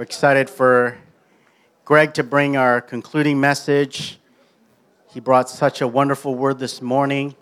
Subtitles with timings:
[0.00, 0.96] We're excited for
[1.84, 4.18] Greg to bring our concluding message.
[5.12, 7.34] He brought such a wonderful word this morning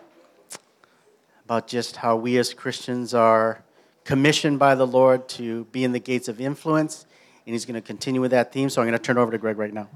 [1.44, 3.63] about just how we as Christians are
[4.02, 7.07] commissioned by the Lord to be in the gates of influence.
[7.47, 8.70] And he's going to continue with that theme.
[8.70, 9.88] So I'm going to turn over to Greg right now.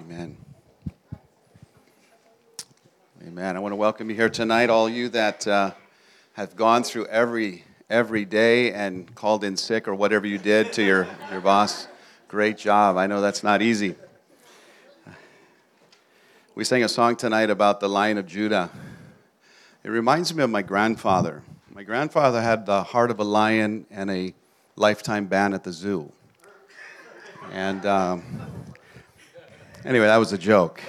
[0.00, 0.38] Amen.
[3.26, 3.56] Amen.
[3.58, 5.72] I want to welcome you here tonight, all you that uh,
[6.32, 10.82] have gone through every every day and called in sick or whatever you did to
[10.82, 11.86] your, your boss.
[12.26, 12.96] Great job.
[12.96, 13.94] I know that's not easy.
[16.54, 18.70] We sang a song tonight about the Lion of Judah.
[19.84, 21.42] It reminds me of my grandfather.
[21.70, 24.32] My grandfather had the heart of a lion and a
[24.74, 26.10] lifetime ban at the zoo.
[27.52, 28.24] And um,
[29.84, 30.80] anyway, that was a joke.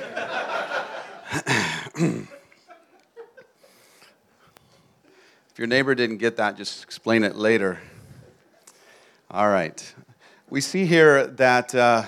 [5.54, 7.80] If your neighbor didn't get that, just explain it later.
[9.30, 9.94] All right.
[10.50, 12.06] We see here that uh,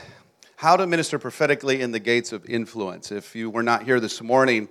[0.56, 3.12] how to minister prophetically in the gates of influence.
[3.12, 4.68] If you were not here this morning,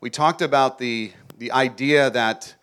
[0.00, 2.54] we talked about the, the idea that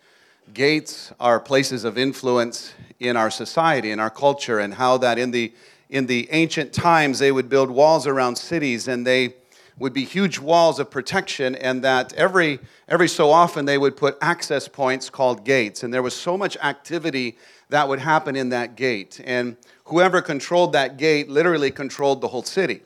[0.56, 5.30] gates are places of influence in our society, in our culture, and how that in
[5.30, 5.54] the,
[5.88, 9.36] in the ancient times they would build walls around cities and they
[9.84, 14.18] would be huge walls of protection, and that every, every so often they would put
[14.22, 15.84] access points called gates.
[15.84, 19.20] And there was so much activity that would happen in that gate.
[19.26, 22.82] And whoever controlled that gate literally controlled the whole city.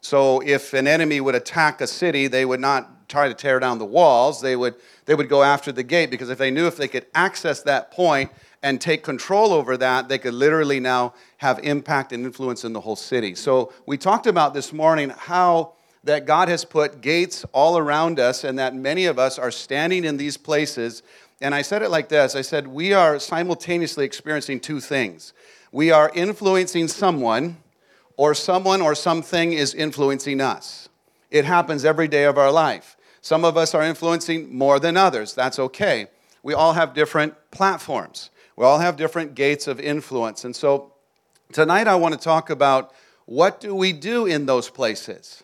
[0.00, 3.78] So if an enemy would attack a city, they would not try to tear down
[3.78, 6.76] the walls, they would, they would go after the gate because if they knew if
[6.76, 8.28] they could access that point
[8.64, 12.80] and take control over that, they could literally now have impact and influence in the
[12.80, 13.36] whole city.
[13.36, 18.44] So we talked about this morning how that God has put gates all around us
[18.44, 21.02] and that many of us are standing in these places.
[21.40, 25.32] And I said it like this I said, We are simultaneously experiencing two things.
[25.72, 27.58] We are influencing someone,
[28.20, 30.90] or someone or something is influencing us.
[31.30, 32.98] It happens every day of our life.
[33.22, 35.34] Some of us are influencing more than others.
[35.34, 36.08] That's okay.
[36.42, 40.44] We all have different platforms, we all have different gates of influence.
[40.44, 40.92] And so
[41.52, 42.92] tonight I want to talk about
[43.24, 45.42] what do we do in those places?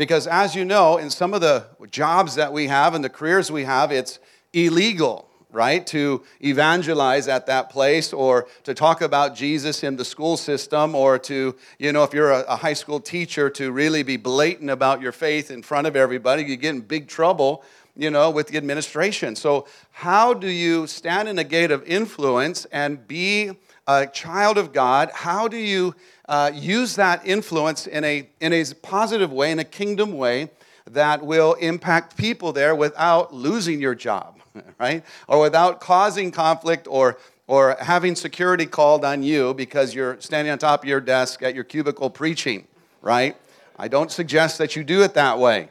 [0.00, 3.52] Because as you know, in some of the jobs that we have and the careers
[3.52, 4.18] we have, it's
[4.54, 10.38] illegal, right, to evangelize at that place or to talk about Jesus in the school
[10.38, 14.70] system or to, you know, if you're a, high school teacher, to really be blatant
[14.70, 16.44] about your faith in front of everybody.
[16.44, 17.62] You get in big trouble
[17.94, 19.36] you know, with the administration.
[19.36, 23.50] So, how do you stand in a gate of influence and be
[23.90, 25.10] a child of God?
[25.12, 25.94] How do you
[26.28, 30.50] uh, use that influence in a, in a positive way, in a kingdom way
[30.88, 34.38] that will impact people there without losing your job,
[34.78, 35.04] right?
[35.26, 40.58] Or without causing conflict or, or having security called on you because you're standing on
[40.58, 42.66] top of your desk at your cubicle preaching,
[43.02, 43.36] right?
[43.76, 45.68] I don't suggest that you do it that way.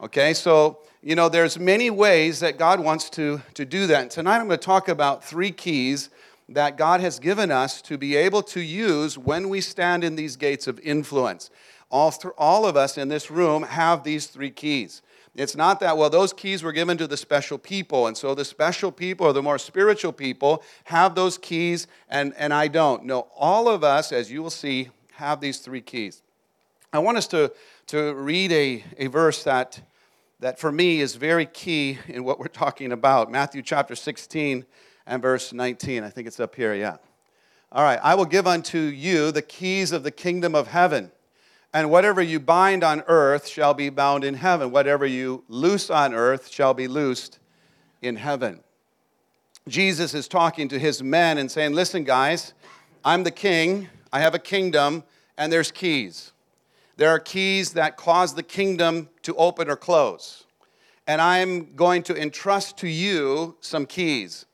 [0.00, 4.02] Okay, so you know there's many ways that God wants to, to do that.
[4.02, 6.10] And tonight I'm going to talk about three keys
[6.54, 10.36] that God has given us to be able to use when we stand in these
[10.36, 11.50] gates of influence.
[11.90, 15.02] All, all of us in this room have these three keys.
[15.34, 18.44] It's not that, well, those keys were given to the special people, and so the
[18.44, 23.04] special people or the more spiritual people have those keys, and, and I don't.
[23.04, 26.22] No, all of us, as you will see, have these three keys.
[26.92, 27.52] I want us to,
[27.86, 29.80] to read a, a verse that,
[30.40, 34.66] that for me is very key in what we're talking about Matthew chapter 16
[35.06, 36.04] and verse 19.
[36.04, 36.96] I think it's up here, yeah.
[37.70, 41.10] All right, I will give unto you the keys of the kingdom of heaven.
[41.72, 44.70] And whatever you bind on earth shall be bound in heaven.
[44.70, 47.38] Whatever you loose on earth shall be loosed
[48.02, 48.60] in heaven.
[49.68, 52.52] Jesus is talking to his men and saying, Listen, guys,
[53.04, 55.04] I'm the king, I have a kingdom,
[55.38, 56.32] and there's keys.
[56.96, 60.44] There are keys that cause the kingdom to open or close.
[61.06, 64.46] And I'm going to entrust to you some keys.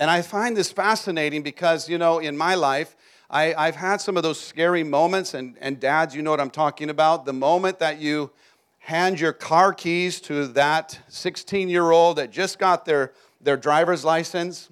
[0.00, 2.96] And I find this fascinating because, you know, in my life,
[3.30, 6.50] I, have had some of those scary moments, and, and dads, you know what I'm
[6.50, 7.26] talking about.
[7.26, 8.30] The moment that you
[8.78, 14.04] hand your car keys to that 16 year old that just got their, their driver's
[14.04, 14.70] license.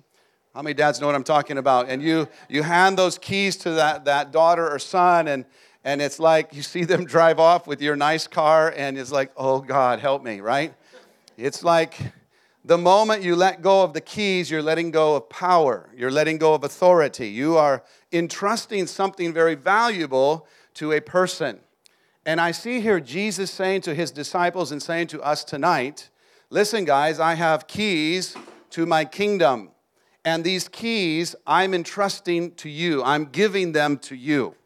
[0.55, 1.90] How many dads know what I'm talking about?
[1.90, 5.44] And you, you hand those keys to that, that daughter or son, and,
[5.84, 9.32] and it's like you see them drive off with your nice car, and it's like,
[9.37, 10.72] oh God, help me, right?
[11.37, 11.94] It's like
[12.67, 15.89] the moment you let go of the keys, you're letting go of power.
[15.97, 17.29] You're letting go of authority.
[17.29, 21.61] You are entrusting something very valuable to a person.
[22.27, 26.11] And I see here Jesus saying to his disciples and saying to us tonight
[26.51, 28.37] listen, guys, I have keys
[28.71, 29.71] to my kingdom.
[30.25, 34.57] And these keys I'm entrusting to you, I'm giving them to you.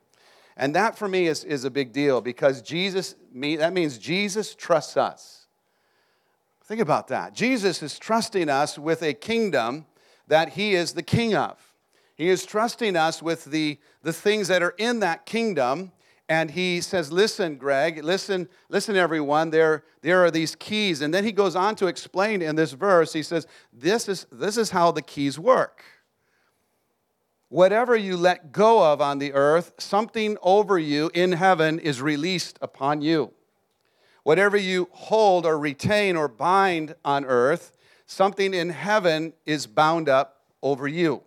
[0.56, 4.54] And that for me is, is a big deal because Jesus, me, that means Jesus
[4.54, 5.39] trusts us.
[6.70, 7.34] Think about that.
[7.34, 9.86] Jesus is trusting us with a kingdom
[10.28, 11.58] that he is the king of.
[12.14, 15.90] He is trusting us with the, the things that are in that kingdom.
[16.28, 21.00] And he says, Listen, Greg, listen, listen, everyone, there, there are these keys.
[21.00, 24.56] And then he goes on to explain in this verse, he says, This is, this
[24.56, 25.82] is how the keys work.
[27.48, 32.60] Whatever you let go of on the earth, something over you in heaven is released
[32.62, 33.32] upon you.
[34.22, 37.72] Whatever you hold or retain or bind on earth,
[38.06, 41.22] something in heaven is bound up over you.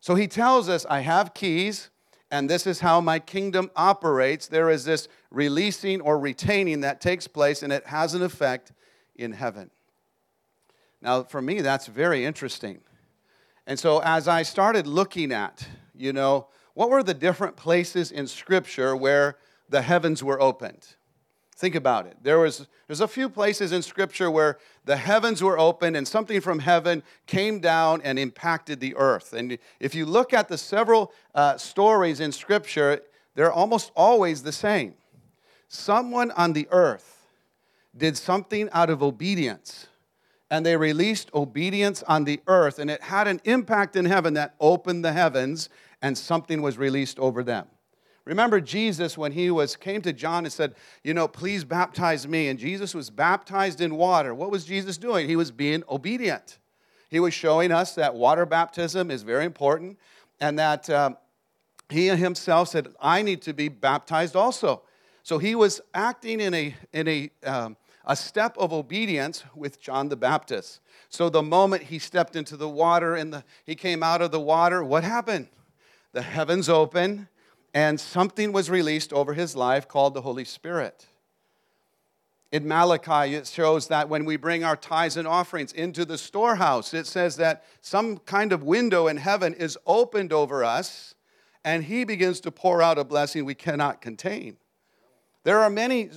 [0.00, 1.90] So he tells us, I have keys,
[2.30, 4.46] and this is how my kingdom operates.
[4.46, 8.72] There is this releasing or retaining that takes place, and it has an effect
[9.16, 9.70] in heaven.
[11.02, 12.80] Now, for me, that's very interesting
[13.68, 18.26] and so as I started looking at, you know, what were the different places in
[18.26, 19.36] Scripture where
[19.68, 20.96] the heavens were opened?
[21.58, 22.16] Think about it.
[22.22, 26.40] There was there's a few places in Scripture where the heavens were opened and something
[26.40, 29.32] from heaven came down and impacted the earth.
[29.32, 33.00] And if you look at the several uh, stories in Scripture,
[33.34, 34.94] they're almost always the same.
[35.66, 37.26] Someone on the earth
[37.96, 39.88] did something out of obedience
[40.50, 44.54] and they released obedience on the earth, and it had an impact in heaven that
[44.60, 45.68] opened the heavens,
[46.00, 47.66] and something was released over them.
[48.28, 52.48] Remember Jesus when he was came to John and said, "You know, please baptize me."
[52.48, 54.34] And Jesus was baptized in water.
[54.34, 55.26] What was Jesus doing?
[55.26, 56.58] He was being obedient.
[57.08, 59.98] He was showing us that water baptism is very important,
[60.42, 61.12] and that uh,
[61.88, 64.82] he himself said, "I need to be baptized also."
[65.22, 70.10] So he was acting in a in a um, a step of obedience with John
[70.10, 70.80] the Baptist.
[71.08, 74.40] So the moment he stepped into the water and the, he came out of the
[74.40, 75.48] water, what happened?
[76.12, 77.26] The heavens opened
[77.74, 81.06] and something was released over his life called the Holy Spirit.
[82.50, 86.94] In Malachi, it shows that when we bring our tithes and offerings into the storehouse,
[86.94, 91.14] it says that some kind of window in heaven is opened over us,
[91.62, 94.56] and he begins to pour out a blessing we cannot contain.
[95.44, 96.10] There are many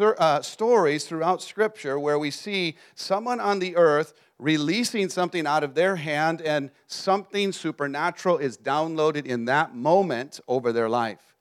[0.00, 5.74] uh, stories throughout Scripture where we see someone on the earth releasing something out of
[5.74, 11.34] their hand and something supernatural is downloaded in that moment over their life.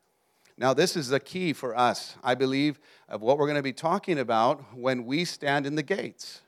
[0.57, 3.73] Now, this is the key for us, I believe, of what we're going to be
[3.73, 6.41] talking about when we stand in the gates.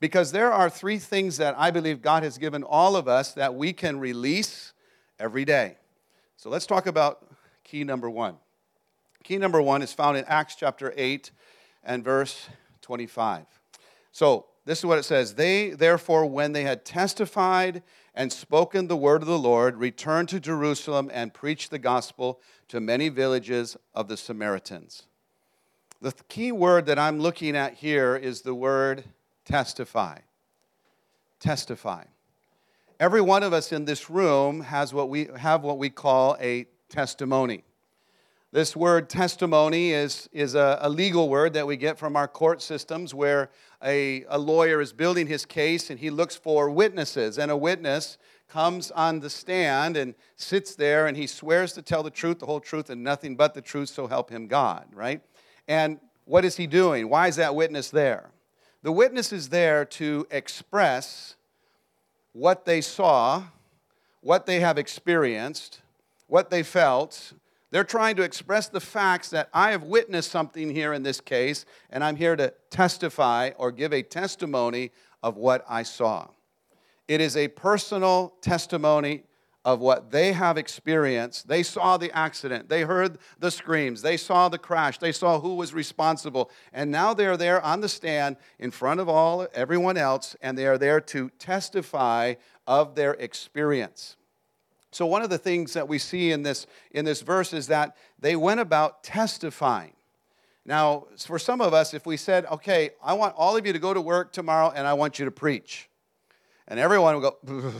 [0.00, 3.56] Because there are three things that I believe God has given all of us that
[3.56, 4.72] we can release
[5.18, 5.76] every day.
[6.36, 7.26] So let's talk about
[7.64, 8.36] key number one.
[9.24, 11.32] Key number one is found in Acts chapter 8
[11.82, 12.48] and verse
[12.82, 13.44] 25.
[14.12, 17.82] So, this is what it says They, therefore, when they had testified
[18.14, 22.78] and spoken the word of the Lord, returned to Jerusalem and preached the gospel to
[22.78, 25.04] many villages of the Samaritans.
[26.02, 29.04] The key word that I'm looking at here is the word
[29.46, 30.18] testify.
[31.40, 32.04] Testify.
[33.00, 36.66] Every one of us in this room has what we have what we call a
[36.90, 37.64] testimony.
[38.50, 42.62] This word testimony is, is a, a, legal word that we get from our court
[42.62, 43.50] systems where
[43.84, 47.38] a, a lawyer is building his case and he looks for witnesses.
[47.38, 48.16] And a witness
[48.48, 52.46] comes on the stand and sits there and he swears to tell the truth, the
[52.46, 55.20] whole truth, and nothing but the truth, so help him God, right?
[55.66, 57.10] And what is he doing?
[57.10, 58.30] Why is that witness there?
[58.82, 61.36] The witness is there to express
[62.32, 63.42] what they saw,
[64.22, 65.82] what they have experienced,
[66.28, 67.34] what they felt,
[67.70, 71.64] they're trying to express the facts that I have witnessed something here in this case,
[71.90, 74.90] and I'm here to testify or give a testimony
[75.22, 76.28] of what I saw.
[77.06, 79.24] It is a personal testimony
[79.64, 81.48] of what they have experienced.
[81.48, 85.56] They saw the accident, they heard the screams, they saw the crash, they saw who
[85.56, 90.36] was responsible, and now they're there on the stand in front of all everyone else,
[90.40, 92.34] and they are there to testify
[92.66, 94.16] of their experience.
[94.90, 97.96] So, one of the things that we see in this, in this verse is that
[98.18, 99.92] they went about testifying.
[100.64, 103.78] Now, for some of us, if we said, okay, I want all of you to
[103.78, 105.88] go to work tomorrow and I want you to preach.
[106.70, 107.72] And everyone would go,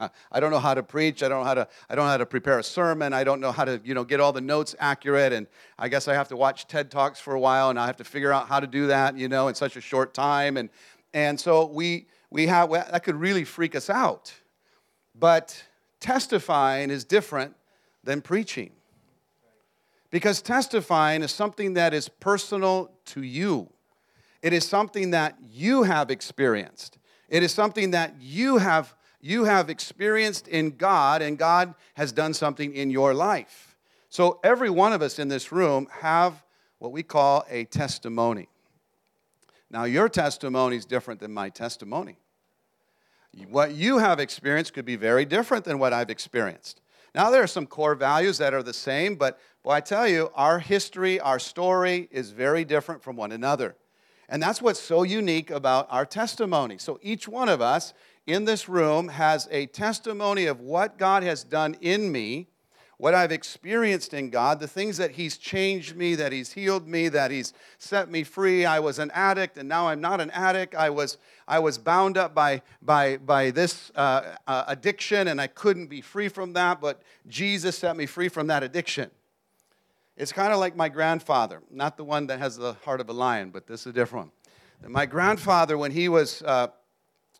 [0.32, 1.22] I don't know how to preach.
[1.22, 3.12] I don't know how to, I don't know how to prepare a sermon.
[3.12, 5.32] I don't know how to, you know, get all the notes accurate.
[5.32, 5.46] And
[5.78, 8.04] I guess I have to watch TED Talks for a while and I have to
[8.04, 10.56] figure out how to do that, you know, in such a short time.
[10.56, 10.68] And,
[11.14, 14.34] and so we, we have, that could really freak us out.
[15.14, 15.62] But
[16.02, 17.54] testifying is different
[18.04, 18.72] than preaching.
[20.10, 23.70] Because testifying is something that is personal to you.
[24.42, 26.98] It is something that you have experienced.
[27.30, 28.94] It is something that you have
[29.24, 33.76] you have experienced in God and God has done something in your life.
[34.08, 36.44] So every one of us in this room have
[36.80, 38.48] what we call a testimony.
[39.70, 42.18] Now, your testimony is different than my testimony.
[43.48, 46.80] What you have experienced could be very different than what I've experienced.
[47.14, 50.58] Now, there are some core values that are the same, but I tell you, our
[50.58, 53.76] history, our story is very different from one another.
[54.28, 56.78] And that's what's so unique about our testimony.
[56.78, 57.92] So each one of us
[58.26, 62.48] in this room has a testimony of what God has done in me,
[63.02, 67.08] what I've experienced in God, the things that He's changed me, that He's healed me,
[67.08, 68.64] that He's set me free.
[68.64, 70.76] I was an addict and now I'm not an addict.
[70.76, 71.18] I was,
[71.48, 76.00] I was bound up by, by, by this uh, uh, addiction and I couldn't be
[76.00, 79.10] free from that, but Jesus set me free from that addiction.
[80.16, 83.12] It's kind of like my grandfather, not the one that has the heart of a
[83.12, 84.30] lion, but this is a different
[84.80, 84.92] one.
[84.92, 86.68] My grandfather, when he was uh,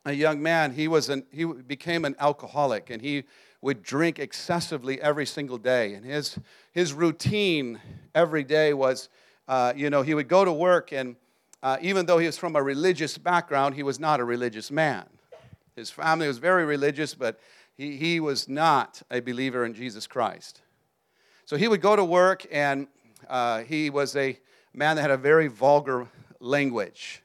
[0.05, 3.23] a young man, he, was an, he became an alcoholic and he
[3.63, 5.95] would drink excessively every single day.
[5.95, 6.39] And his,
[6.73, 7.81] his routine
[8.15, 9.09] every day was,
[9.49, 11.17] uh, you know, he would go to work and
[11.63, 15.07] uh, even though he was from a religious background, he was not a religious man.
[15.77, 17.39] His family was very religious, but
[17.77, 20.61] he, he was not a believer in Jesus Christ.
[21.45, 22.89] So he would go to work, and
[23.29, 24.39] uh, he was a
[24.75, 26.09] man that had a very vulgar
[26.41, 27.23] language.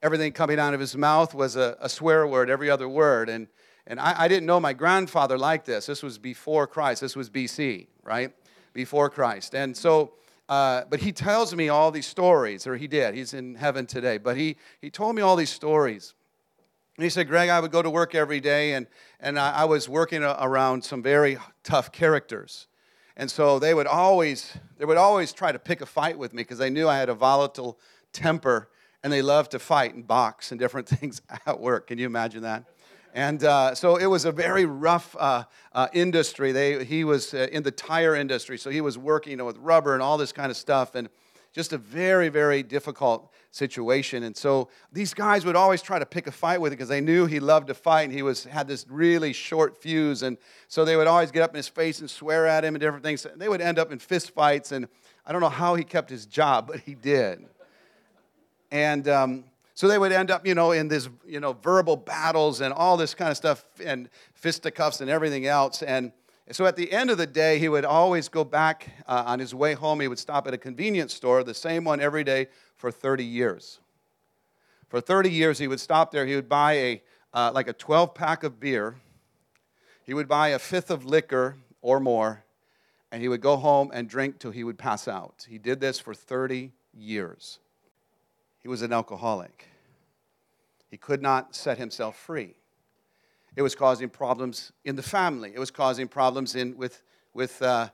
[0.00, 3.28] Everything coming out of his mouth was a, a swear word, every other word.
[3.28, 3.48] And,
[3.86, 5.86] and I, I didn't know my grandfather like this.
[5.86, 7.00] This was before Christ.
[7.00, 8.32] This was BC, right?
[8.72, 9.54] Before Christ.
[9.54, 10.12] And so,
[10.48, 13.14] uh, but he tells me all these stories, or he did.
[13.14, 14.18] He's in heaven today.
[14.18, 16.14] But he, he told me all these stories.
[16.96, 18.86] And he said, Greg, I would go to work every day, and,
[19.18, 22.68] and I, I was working around some very tough characters.
[23.16, 26.42] And so they would always, they would always try to pick a fight with me
[26.42, 27.78] because they knew I had a volatile
[28.12, 28.68] temper
[29.02, 31.88] and they loved to fight and box and different things at work.
[31.88, 32.64] Can you imagine that?
[33.14, 36.52] And uh, so it was a very rough uh, uh, industry.
[36.52, 40.02] They, he was uh, in the tire industry, so he was working with rubber and
[40.02, 40.94] all this kind of stuff.
[40.94, 41.08] And
[41.52, 44.22] just a very, very difficult situation.
[44.22, 47.02] And so these guys would always try to pick a fight with him because they
[47.02, 50.22] knew he loved to fight and he was, had this really short fuse.
[50.22, 50.38] And
[50.68, 53.04] so they would always get up in his face and swear at him and different
[53.04, 53.26] things.
[53.36, 54.72] They would end up in fist fights.
[54.72, 54.88] And
[55.26, 57.44] I don't know how he kept his job, but he did.
[58.70, 59.44] And um,
[59.82, 62.96] so they would end up, you know, in this, you know, verbal battles and all
[62.96, 65.82] this kind of stuff and fisticuffs and everything else.
[65.82, 66.12] And
[66.52, 69.56] so at the end of the day, he would always go back uh, on his
[69.56, 69.98] way home.
[69.98, 72.46] He would stop at a convenience store, the same one every day,
[72.76, 73.80] for 30 years.
[74.88, 76.26] For 30 years, he would stop there.
[76.26, 77.02] He would buy a,
[77.34, 78.94] uh, like a 12 pack of beer.
[80.04, 82.44] He would buy a fifth of liquor or more,
[83.10, 85.44] and he would go home and drink till he would pass out.
[85.48, 87.58] He did this for 30 years.
[88.60, 89.70] He was an alcoholic.
[90.92, 92.54] He could not set himself free.
[93.56, 95.50] It was causing problems in the family.
[95.54, 97.88] It was causing problems in, with, with uh,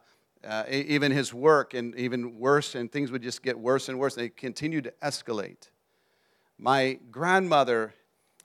[0.45, 4.17] uh, even his work, and even worse, and things would just get worse and worse.
[4.17, 5.71] They continued to escalate.
[6.59, 7.95] My grandmother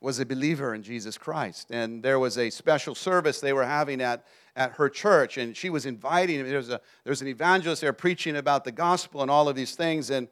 [0.02, 4.02] was a believer in Jesus Christ, and there was a special service they were having
[4.02, 4.24] at,
[4.56, 6.44] at her church, and she was inviting.
[6.44, 10.12] There's, a, there's an evangelist there preaching about the gospel and all of these things,
[10.12, 10.28] and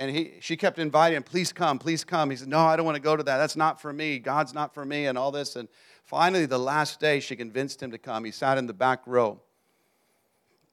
[0.00, 2.30] and he, she kept inviting him, please come, please come.
[2.30, 3.36] He said, no, I don't want to go to that.
[3.36, 4.18] That's not for me.
[4.18, 5.56] God's not for me, and all this.
[5.56, 5.68] And
[6.04, 8.24] finally, the last day, she convinced him to come.
[8.24, 9.42] He sat in the back row.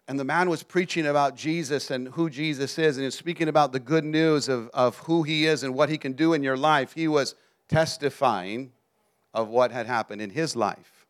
[0.08, 3.50] And the man was preaching about Jesus and who Jesus is, and he was speaking
[3.50, 6.42] about the good news of, of who he is and what he can do in
[6.42, 6.94] your life.
[6.94, 7.36] He was
[7.68, 8.72] testifying
[9.34, 11.06] of what had happened in his life,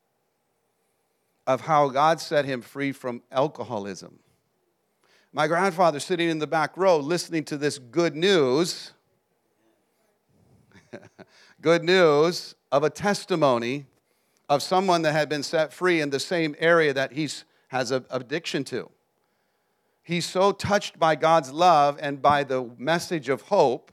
[1.45, 4.17] of how God set him free from alcoholism
[5.37, 8.91] my grandfather sitting in the back row listening to this good news,
[11.61, 13.85] good news of a testimony
[14.49, 17.29] of someone that had been set free in the same area that he
[17.67, 18.89] has an addiction to.
[20.01, 23.91] He's so touched by God's love and by the message of hope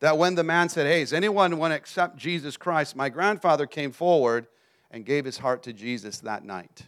[0.00, 2.96] that when the man said, Hey, does anyone want to accept Jesus Christ?
[2.96, 4.48] My grandfather came forward
[4.90, 6.86] and gave his heart to Jesus that night.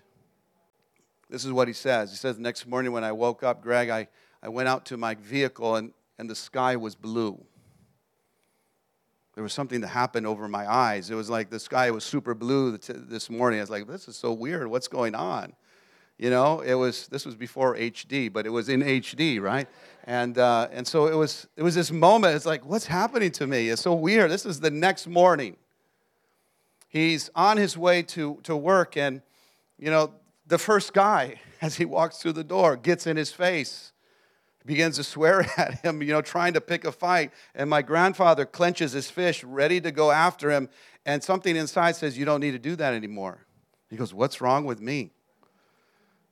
[1.34, 2.12] This is what he says.
[2.12, 4.06] He says, next morning when I woke up, Greg, I,
[4.40, 7.44] I went out to my vehicle and, and the sky was blue.
[9.34, 11.10] There was something that happened over my eyes.
[11.10, 13.58] It was like the sky was super blue this morning.
[13.58, 14.68] I was like, this is so weird.
[14.68, 15.54] What's going on?
[16.18, 19.66] You know, it was, this was before HD, but it was in HD, right?
[20.04, 22.36] And, uh, and so it was, it was this moment.
[22.36, 23.70] It's like, what's happening to me?
[23.70, 24.30] It's so weird.
[24.30, 25.56] This is the next morning.
[26.88, 29.20] He's on his way to, to work, and,
[29.80, 30.12] you know,
[30.46, 33.92] the first guy, as he walks through the door, gets in his face,
[34.66, 37.32] begins to swear at him, you know, trying to pick a fight.
[37.54, 40.68] And my grandfather clenches his fist, ready to go after him.
[41.06, 43.46] And something inside says, You don't need to do that anymore.
[43.90, 45.12] He goes, What's wrong with me?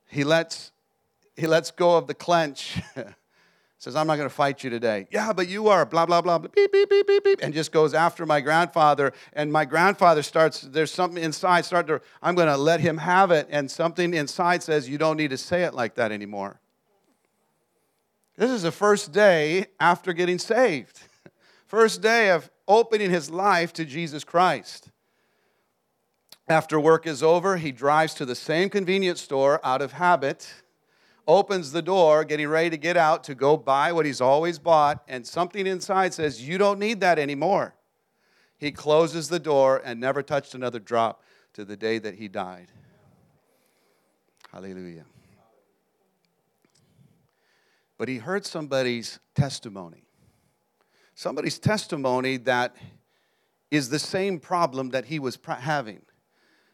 [0.07, 0.71] He lets
[1.35, 2.79] he lets go of the clench.
[3.83, 5.07] Says, I'm not going to fight you today.
[5.11, 7.73] Yeah, but you are, blah, blah, blah, blah, beep, beep, beep, beep, beep, and just
[7.73, 9.11] goes after my grandfather.
[9.33, 13.29] And my grandfather starts, there's something inside, start to, I'm going to let him have
[13.29, 13.45] it.
[13.49, 16.61] And something inside says, You don't need to say it like that anymore.
[18.37, 21.01] This is the first day after getting saved,
[21.67, 24.91] first day of opening his life to Jesus Christ.
[26.47, 30.62] After work is over, he drives to the same convenience store out of habit
[31.27, 35.03] opens the door, getting ready to get out to go buy what he's always bought,
[35.07, 37.75] and something inside says, You don't need that anymore.
[38.57, 42.71] He closes the door and never touched another drop to the day that he died.
[44.51, 45.05] Hallelujah.
[47.97, 50.03] But he heard somebody's testimony.
[51.15, 52.75] Somebody's testimony that
[53.71, 56.01] is the same problem that he was having.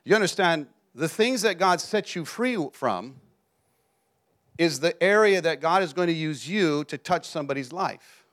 [0.03, 3.15] You understand, the things that God sets you free from
[4.59, 8.25] is the area that God is going to use you to touch somebody's life.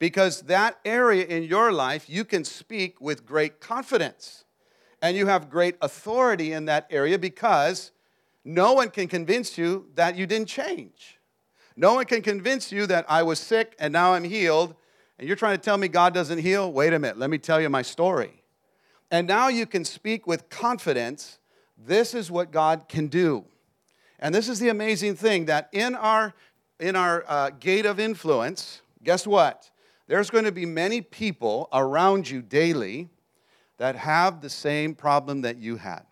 [0.00, 4.44] Because that area in your life, you can speak with great confidence.
[5.00, 7.92] And you have great authority in that area because
[8.44, 11.20] no one can convince you that you didn't change.
[11.76, 14.74] No one can convince you that I was sick and now I'm healed.
[15.20, 16.72] And you're trying to tell me God doesn't heal?
[16.72, 18.42] Wait a minute, let me tell you my story.
[19.12, 21.38] And now you can speak with confidence.
[21.78, 23.44] This is what God can do.
[24.22, 26.32] And this is the amazing thing that in our,
[26.78, 29.68] in our uh, gate of influence, guess what?
[30.06, 33.08] There's going to be many people around you daily
[33.78, 36.06] that have the same problem that you had.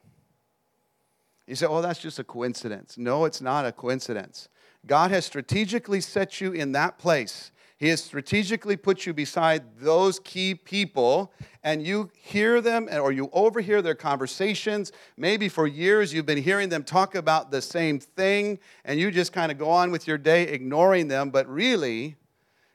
[1.46, 2.98] You say, oh, that's just a coincidence.
[2.98, 4.48] No, it's not a coincidence.
[4.88, 10.20] God has strategically set you in that place he has strategically put you beside those
[10.20, 11.32] key people,
[11.64, 14.92] and you hear them or you overhear their conversations.
[15.16, 19.32] Maybe for years you've been hearing them talk about the same thing, and you just
[19.32, 21.30] kind of go on with your day ignoring them.
[21.30, 22.16] But really,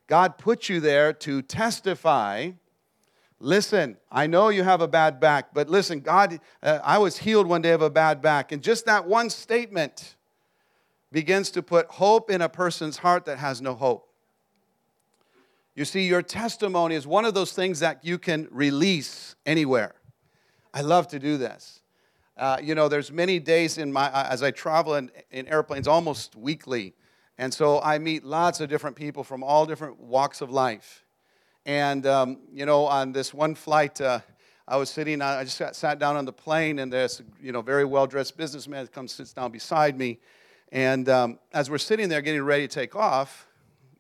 [0.07, 2.53] God put you there to testify.
[3.39, 7.45] Listen, I know you have a bad back, but listen, God, uh, I was healed
[7.45, 8.51] one day of a bad back.
[8.51, 10.15] And just that one statement
[11.11, 14.04] begins to put hope in a person's heart that has no hope.
[15.75, 19.93] You see, your testimony is one of those things that you can release anywhere.
[20.73, 21.81] I love to do this.
[22.37, 26.35] Uh, you know, there's many days in my as I travel in, in airplanes almost
[26.35, 26.93] weekly,
[27.37, 31.05] and so I meet lots of different people from all different walks of life.
[31.65, 34.19] And um, you know, on this one flight, uh,
[34.67, 35.21] I was sitting.
[35.21, 38.37] I just got, sat down on the plane, and there's you know very well dressed
[38.37, 40.19] businessman comes sits down beside me,
[40.71, 43.47] and um, as we're sitting there getting ready to take off,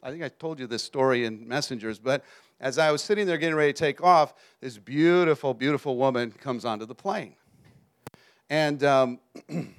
[0.05, 2.23] I think I told you this story in messengers, but
[2.59, 6.63] as I was sitting there getting ready to take off, this beautiful, beautiful woman comes
[6.63, 7.33] onto the plane.
[8.47, 9.19] And um,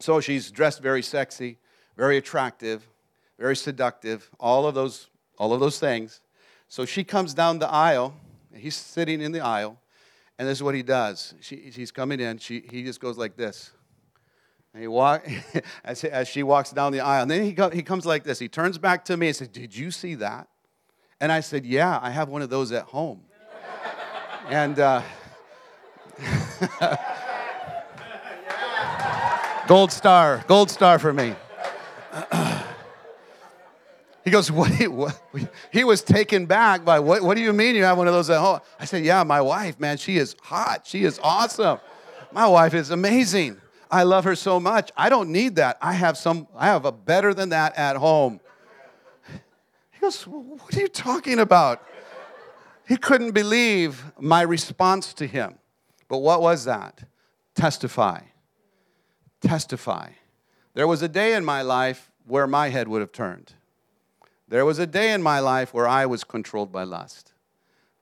[0.00, 1.58] so she's dressed very sexy,
[1.96, 2.84] very attractive,
[3.38, 5.06] very seductive, all of those,
[5.38, 6.20] all of those things.
[6.66, 8.14] So she comes down the aisle,
[8.52, 9.78] he's sitting in the aisle,
[10.36, 11.34] and this is what he does.
[11.40, 13.70] She, she's coming in, she, he just goes like this.
[14.74, 15.26] And he walk,
[15.84, 17.22] as, as she walks down the aisle.
[17.22, 18.38] And then he, he comes like this.
[18.38, 20.48] He turns back to me and says, Did you see that?
[21.20, 23.22] And I said, Yeah, I have one of those at home.
[24.48, 25.02] and uh,
[29.66, 31.34] gold star, gold star for me.
[34.24, 35.20] he goes, what, what,
[35.72, 38.30] He was taken back by, what, what do you mean you have one of those
[38.30, 38.60] at home?
[38.78, 40.86] I said, Yeah, my wife, man, she is hot.
[40.86, 41.78] She is awesome.
[42.32, 43.60] My wife is amazing.
[43.90, 44.90] I love her so much.
[44.96, 45.78] I don't need that.
[45.80, 48.40] I have some I have a better than that at home.
[49.90, 51.82] He goes, "What are you talking about?"
[52.86, 55.58] He couldn't believe my response to him.
[56.08, 57.04] But what was that?
[57.54, 58.20] Testify.
[59.40, 60.10] Testify.
[60.74, 63.52] There was a day in my life where my head would have turned.
[64.48, 67.34] There was a day in my life where I was controlled by lust,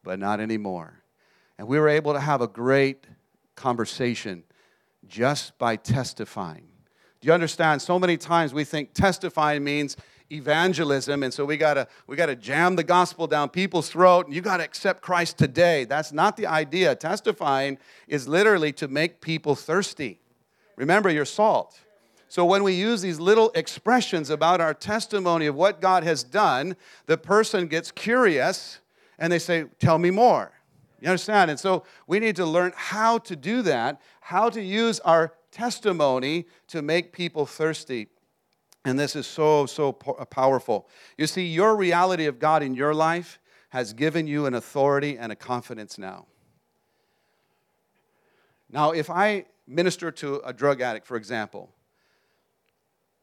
[0.05, 1.03] but not anymore.
[1.59, 3.07] And we were able to have a great
[3.57, 4.45] conversation
[5.09, 6.67] just by testifying.
[7.21, 7.83] Do you understand?
[7.83, 9.97] So many times we think testifying means
[10.31, 14.41] evangelism, and so we gotta we gotta jam the gospel down people's throat, and you
[14.41, 15.85] gotta accept Christ today.
[15.85, 16.95] That's not the idea.
[16.95, 20.21] Testifying is literally to make people thirsty.
[20.77, 21.81] Remember, you're salt.
[22.29, 26.77] So when we use these little expressions about our testimony of what God has done,
[27.07, 28.81] the person gets curious
[29.19, 30.53] and they say, Tell me more.
[31.01, 31.51] You understand?
[31.51, 36.47] And so we need to learn how to do that, how to use our testimony
[36.69, 38.09] to make people thirsty.
[38.85, 40.89] And this is so, so uh, powerful.
[41.19, 43.39] You see, your reality of God in your life
[43.71, 46.27] has given you an authority and a confidence now.
[48.71, 51.73] Now, if I minister to a drug addict, for example,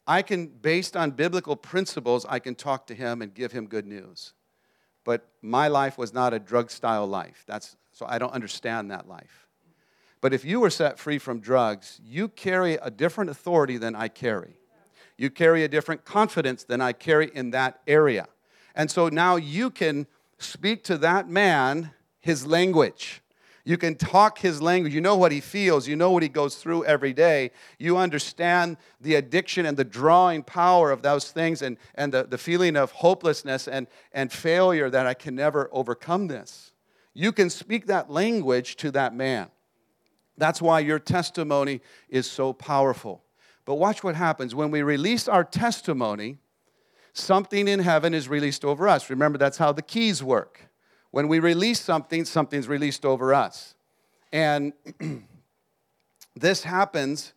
[0.06, 3.86] I can, based on biblical principles, I can talk to him and give him good
[3.86, 4.34] news.
[5.04, 7.44] But my life was not a drug style life.
[7.48, 9.48] That's, so I don't understand that life.
[10.22, 14.08] But if you were set free from drugs, you carry a different authority than I
[14.08, 14.58] carry.
[15.18, 18.28] You carry a different confidence than I carry in that area.
[18.76, 23.22] And so now you can speak to that man his language.
[23.66, 24.94] You can talk his language.
[24.94, 25.88] You know what he feels.
[25.88, 27.52] You know what he goes through every day.
[27.80, 32.38] You understand the addiction and the drawing power of those things and, and the, the
[32.38, 36.74] feeling of hopelessness and, and failure that I can never overcome this.
[37.14, 39.48] You can speak that language to that man.
[40.38, 43.24] That's why your testimony is so powerful.
[43.66, 44.54] But watch what happens.
[44.54, 46.40] When we release our testimony,
[47.14, 49.10] something in heaven is released over us.
[49.10, 50.68] Remember, that's how the keys work.
[51.14, 53.76] When we release something, something's released over us.
[54.32, 54.74] And
[56.36, 57.34] this happens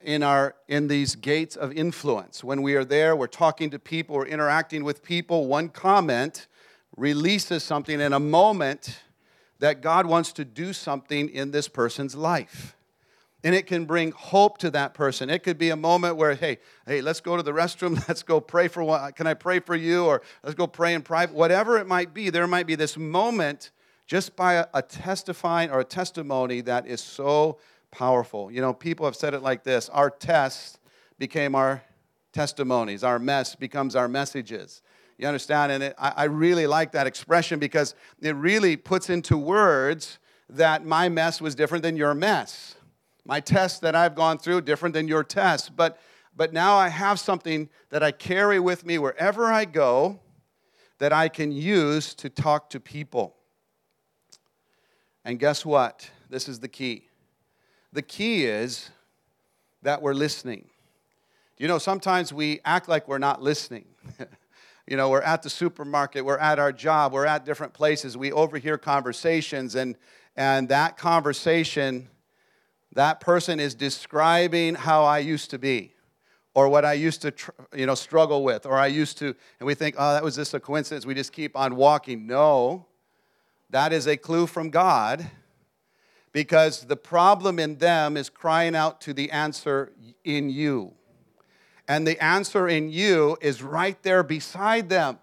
[0.00, 2.42] in our in these gates of influence.
[2.42, 6.46] When we are there, we're talking to people, we're interacting with people, one comment
[6.96, 9.00] releases something in a moment
[9.58, 12.77] that God wants to do something in this person's life
[13.44, 15.30] and it can bring hope to that person.
[15.30, 18.02] It could be a moment where, hey, hey, let's go to the restroom.
[18.08, 19.14] Let's go pray for what?
[19.14, 20.04] Can I pray for you?
[20.04, 21.34] Or let's go pray in private.
[21.34, 23.70] Whatever it might be, there might be this moment
[24.06, 27.58] just by a, a testifying or a testimony that is so
[27.90, 28.50] powerful.
[28.50, 30.78] You know, people have said it like this: our tests
[31.18, 31.82] became our
[32.32, 33.04] testimonies.
[33.04, 34.82] Our mess becomes our messages.
[35.16, 35.72] You understand?
[35.72, 40.84] And it, I, I really like that expression because it really puts into words that
[40.84, 42.76] my mess was different than your mess
[43.28, 46.00] my test that I've gone through different than your test, but
[46.34, 50.20] but now I have something that I carry with me wherever I go
[50.98, 53.34] that I can use to talk to people.
[55.24, 56.08] And guess what?
[56.30, 57.08] This is the key.
[57.92, 58.90] The key is
[59.82, 60.68] that we're listening.
[61.58, 63.86] You know, sometimes we act like we're not listening.
[64.86, 68.30] you know, we're at the supermarket, we're at our job, we're at different places, we
[68.30, 69.96] overhear conversations, and,
[70.36, 72.08] and that conversation
[72.92, 75.94] that person is describing how I used to be
[76.54, 77.32] or what I used to
[77.74, 80.54] you know struggle with or I used to and we think oh that was just
[80.54, 81.06] a coincidence.
[81.06, 82.26] We just keep on walking.
[82.26, 82.86] No
[83.70, 85.30] that is a clue from God
[86.32, 89.92] because the problem in them is crying out to the answer
[90.24, 90.94] in you.
[91.86, 95.18] And the answer in you is right there beside them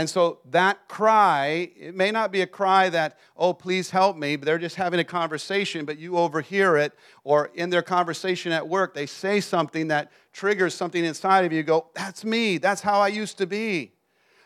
[0.00, 4.34] and so that cry, it may not be a cry that, oh, please help me,
[4.34, 8.66] but they're just having a conversation, but you overhear it, or in their conversation at
[8.66, 11.58] work, they say something that triggers something inside of you.
[11.58, 13.92] you go, that's me, that's how I used to be.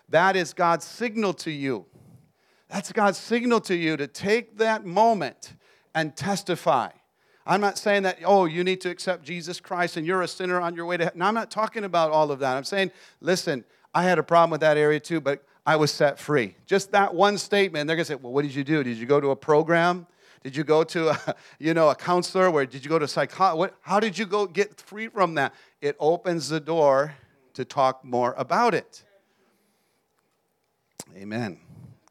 [0.08, 1.86] That is God's signal to you.
[2.68, 5.54] That's God's signal to you to take that moment
[5.94, 6.88] and testify.
[7.46, 10.60] I'm not saying that, oh, you need to accept Jesus Christ and you're a sinner
[10.60, 11.20] on your way to heaven.
[11.20, 12.56] No, I'm not talking about all of that.
[12.56, 12.90] I'm saying,
[13.20, 13.64] listen,
[13.94, 16.56] I had a problem with that area too, but I was set free.
[16.66, 18.82] Just that one statement, they're gonna say, well, what did you do?
[18.82, 20.06] Did you go to a program?
[20.42, 22.50] Did you go to a, you know, a counselor?
[22.50, 23.76] Where did you go to a psychologist?
[23.80, 25.54] How did you go get free from that?
[25.80, 27.14] It opens the door
[27.54, 29.04] to talk more about it.
[31.16, 31.60] Amen.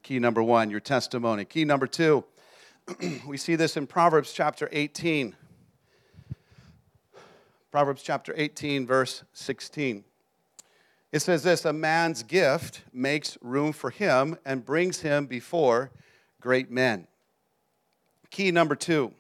[0.02, 1.46] Key number one, your testimony.
[1.46, 2.24] Key number two,
[3.28, 5.36] we see this in Proverbs chapter 18.
[7.72, 10.04] Proverbs chapter 18, verse 16.
[11.14, 15.92] It says this A man's gift makes room for him and brings him before
[16.42, 17.08] great men.
[18.32, 19.14] Key number two.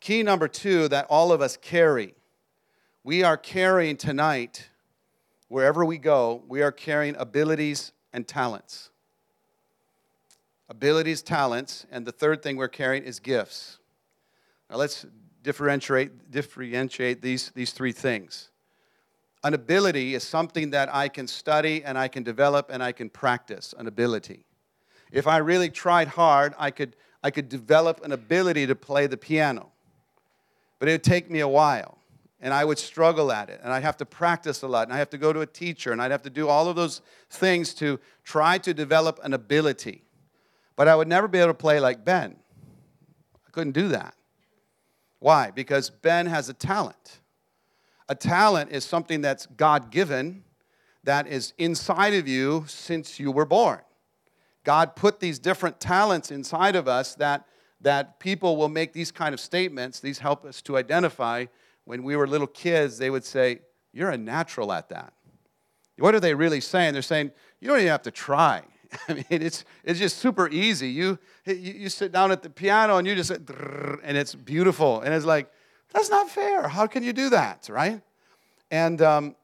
[0.00, 2.14] Key number two that all of us carry.
[3.04, 4.70] We are carrying tonight,
[5.48, 8.88] wherever we go, we are carrying abilities and talents.
[10.70, 13.78] Abilities, talents, and the third thing we're carrying is gifts.
[14.70, 15.04] Now let's
[15.42, 18.48] differentiate, differentiate these, these three things.
[19.44, 23.10] An ability is something that I can study and I can develop and I can
[23.10, 24.44] practice an ability.
[25.10, 29.16] If I really tried hard, I could, I could develop an ability to play the
[29.16, 29.70] piano.
[30.78, 31.98] But it would take me a while,
[32.40, 34.98] and I would struggle at it, and I'd have to practice a lot, and I'd
[34.98, 37.74] have to go to a teacher, and I'd have to do all of those things
[37.74, 40.02] to try to develop an ability.
[40.76, 42.36] But I would never be able to play like Ben.
[43.46, 44.14] I couldn't do that.
[45.18, 45.50] Why?
[45.50, 47.20] Because Ben has a talent.
[48.08, 50.44] A talent is something that's God given,
[51.04, 53.80] that is inside of you since you were born.
[54.64, 57.46] God put these different talents inside of us that,
[57.80, 60.00] that people will make these kind of statements.
[60.00, 61.46] These help us to identify.
[61.84, 63.60] When we were little kids, they would say,
[63.92, 65.12] You're a natural at that.
[65.98, 66.92] What are they really saying?
[66.92, 68.62] They're saying, You don't even have to try.
[69.08, 70.88] I mean, it's, it's just super easy.
[70.88, 75.00] You, you, you sit down at the piano and you just, and it's beautiful.
[75.00, 75.50] And it's like,
[75.92, 76.68] that's not fair.
[76.68, 78.00] How can you do that, right?
[78.70, 79.36] And um,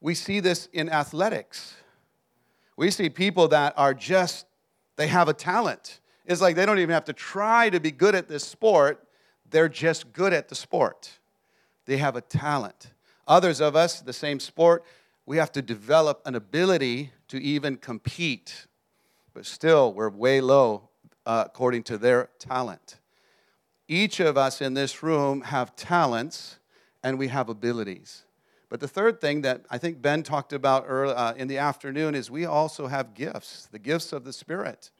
[0.00, 1.74] we see this in athletics.
[2.76, 4.46] We see people that are just,
[4.96, 6.00] they have a talent.
[6.26, 9.06] It's like they don't even have to try to be good at this sport,
[9.50, 11.18] they're just good at the sport.
[11.84, 12.92] They have a talent.
[13.28, 14.84] Others of us, the same sport,
[15.26, 18.66] we have to develop an ability to even compete,
[19.34, 20.88] but still we're way low
[21.26, 22.98] uh, according to their talent.
[23.92, 26.58] Each of us in this room have talents
[27.02, 28.24] and we have abilities.
[28.70, 32.14] But the third thing that I think Ben talked about early, uh, in the afternoon
[32.14, 34.90] is we also have gifts, the gifts of the Spirit.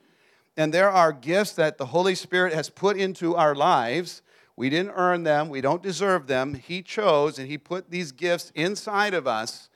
[0.58, 4.20] And there are gifts that the Holy Spirit has put into our lives.
[4.56, 6.52] We didn't earn them, we don't deserve them.
[6.52, 9.70] He chose and He put these gifts inside of us,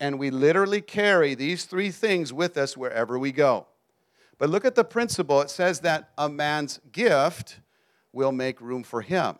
[0.00, 3.66] and we literally carry these three things with us wherever we go.
[4.38, 7.58] But look at the principle it says that a man's gift
[8.12, 9.38] will make room for him.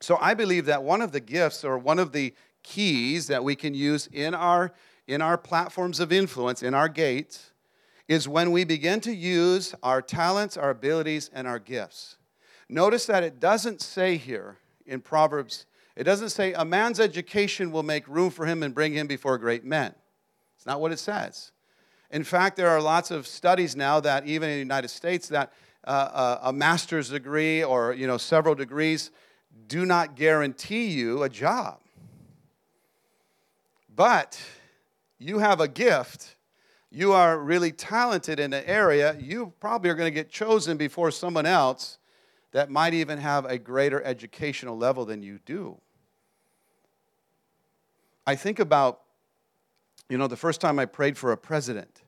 [0.00, 3.54] So I believe that one of the gifts or one of the keys that we
[3.54, 4.72] can use in our,
[5.06, 7.52] in our platforms of influence, in our gates,
[8.08, 12.16] is when we begin to use our talents, our abilities, and our gifts.
[12.68, 17.82] Notice that it doesn't say here in Proverbs, it doesn't say a man's education will
[17.82, 19.94] make room for him and bring him before great men.
[20.56, 21.52] It's not what it says.
[22.10, 25.52] In fact, there are lots of studies now that even in the United States that
[25.84, 29.10] a master's degree or you know several degrees
[29.66, 31.78] do not guarantee you a job.
[33.94, 34.40] But
[35.18, 36.36] you have a gift,
[36.90, 41.10] you are really talented in an area, you probably are going to get chosen before
[41.10, 41.98] someone else
[42.52, 45.78] that might even have a greater educational level than you do.
[48.26, 49.00] I think about,
[50.08, 52.01] you know, the first time I prayed for a president.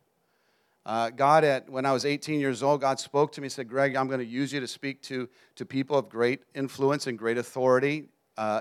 [0.86, 3.68] Uh, God, at, when I was 18 years old, God spoke to me and said,
[3.68, 7.18] Greg, I'm going to use you to speak to, to people of great influence and
[7.18, 8.60] great authority, uh,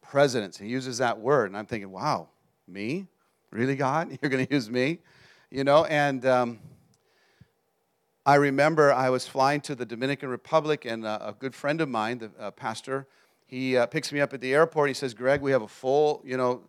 [0.00, 0.58] presidents.
[0.58, 1.46] He uses that word.
[1.46, 2.28] And I'm thinking, wow,
[2.66, 3.06] me?
[3.52, 4.18] Really, God?
[4.22, 4.98] You're going to use me?
[5.50, 6.58] You know, and um,
[8.26, 11.88] I remember I was flying to the Dominican Republic, and uh, a good friend of
[11.88, 13.06] mine, the uh, pastor,
[13.46, 14.88] he uh, picks me up at the airport.
[14.88, 16.62] He says, Greg, we have a full, you know,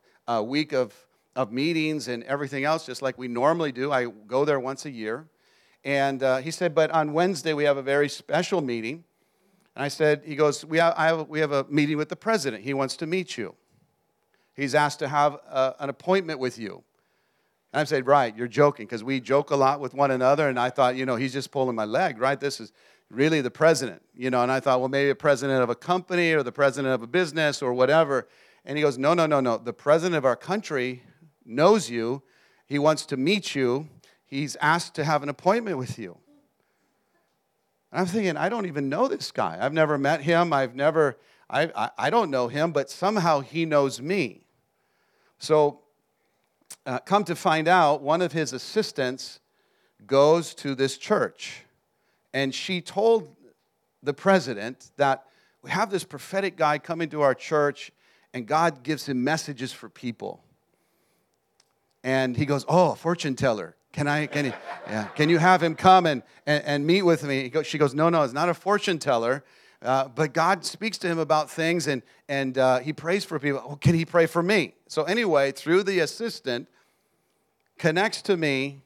[0.43, 0.93] week of,
[1.35, 3.91] of meetings and everything else, just like we normally do.
[3.91, 5.27] I go there once a year.
[5.83, 9.03] And uh, he said, but on Wednesday, we have a very special meeting.
[9.75, 12.63] And I said, he goes, we have, have, we have a meeting with the president.
[12.63, 13.55] He wants to meet you.
[14.53, 16.83] He's asked to have a, uh, an appointment with you.
[17.73, 20.47] And I said, Right, you're joking, because we joke a lot with one another.
[20.47, 22.39] And I thought, you know, he's just pulling my leg, right?
[22.39, 22.71] This is
[23.09, 24.43] really the president, you know.
[24.43, 27.07] And I thought, well, maybe a president of a company or the president of a
[27.07, 28.27] business or whatever.
[28.63, 29.57] And he goes, No, no, no, no.
[29.57, 31.01] The president of our country
[31.45, 32.21] knows you.
[32.65, 33.89] He wants to meet you.
[34.25, 36.17] He's asked to have an appointment with you.
[37.91, 39.57] And I'm thinking, I don't even know this guy.
[39.61, 40.51] I've never met him.
[40.51, 41.17] I've never,
[41.49, 44.47] I, I, I don't know him, but somehow he knows me.
[45.37, 45.81] So,
[46.85, 49.39] uh, come to find out, one of his assistants
[50.07, 51.63] goes to this church,
[52.33, 53.35] and she told
[54.01, 55.25] the president that
[55.61, 57.91] we have this prophetic guy coming to our church,
[58.33, 60.43] and God gives him messages for people.
[62.03, 63.75] And he goes, Oh, fortune teller.
[63.93, 64.53] Can I, can, he,
[64.87, 67.47] yeah, can you have him come and, and, and meet with me?
[67.49, 69.43] Goes, she goes, No, no, it's not a fortune teller.
[69.81, 73.61] Uh, but God speaks to him about things and, and uh, he prays for people.
[73.65, 74.75] Oh, can he pray for me?
[74.87, 76.69] So, anyway, through the assistant,
[77.77, 78.81] connects to me.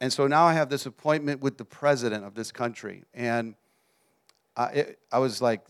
[0.00, 3.04] And so now I have this appointment with the president of this country.
[3.12, 3.54] And
[4.56, 5.60] I, it, I was like,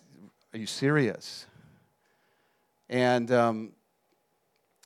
[0.54, 1.46] Are you serious?
[2.88, 3.72] And um,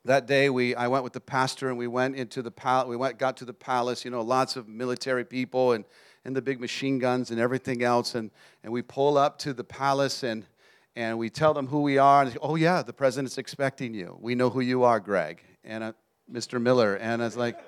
[0.05, 2.97] that day we I went with the pastor and we went into the palace we
[2.97, 5.85] went got to the palace you know lots of military people and
[6.25, 8.15] and the big machine guns and everything else.
[8.15, 8.31] And,
[8.62, 10.47] and we pull up to the palace and,
[10.95, 12.23] and we tell them who we are.
[12.23, 14.17] And say, oh, yeah, the president's expecting you.
[14.21, 15.43] We know who you are, Greg.
[15.65, 15.93] And uh,
[16.31, 16.61] Mr.
[16.61, 16.97] Miller.
[16.97, 17.59] And I was like,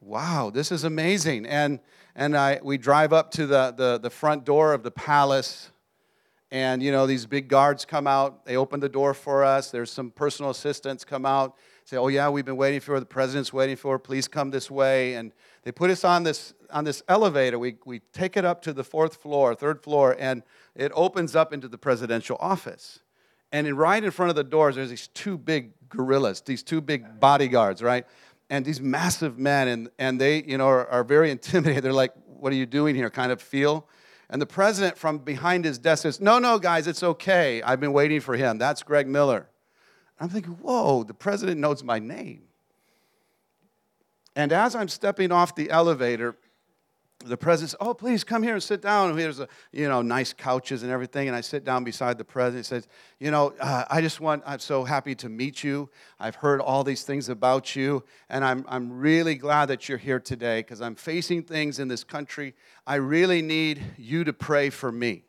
[0.00, 1.46] wow, this is amazing.
[1.46, 1.80] And,
[2.14, 5.70] and I, we drive up to the, the, the front door of the palace.
[6.52, 8.44] And, you know, these big guards come out.
[8.44, 9.70] They open the door for us.
[9.70, 11.56] There's some personal assistants come out.
[11.86, 15.14] Say, oh, yeah, we've been waiting for, the president's waiting for, please come this way.
[15.14, 17.58] And they put us on this, on this elevator.
[17.58, 20.42] We, we take it up to the fourth floor, third floor, and
[20.76, 23.00] it opens up into the presidential office.
[23.50, 26.82] And in, right in front of the doors, there's these two big gorillas, these two
[26.82, 28.06] big bodyguards, right?
[28.50, 31.82] And these massive men, and, and they, you know, are, are very intimidated.
[31.82, 33.08] They're like, what are you doing here?
[33.08, 33.88] Kind of feel.
[34.32, 37.60] And the president from behind his desk says, no, no, guys, it's okay.
[37.60, 38.56] I've been waiting for him.
[38.56, 39.46] That's Greg Miller.
[40.18, 42.44] I'm thinking, whoa, the president knows my name.
[44.34, 46.34] And as I'm stepping off the elevator,
[47.24, 49.16] the president says, oh please come here and sit down.
[49.16, 51.28] Here's a you know nice couches and everything.
[51.28, 54.42] And i sit down beside the president he says you know uh, i just want
[54.46, 55.88] i'm so happy to meet you.
[56.18, 58.04] I've heard all these things about you.
[58.28, 62.04] And i'm, I'm really glad that you're here today because i'm facing things in this
[62.04, 62.54] country.
[62.86, 65.24] I really need you to pray for me.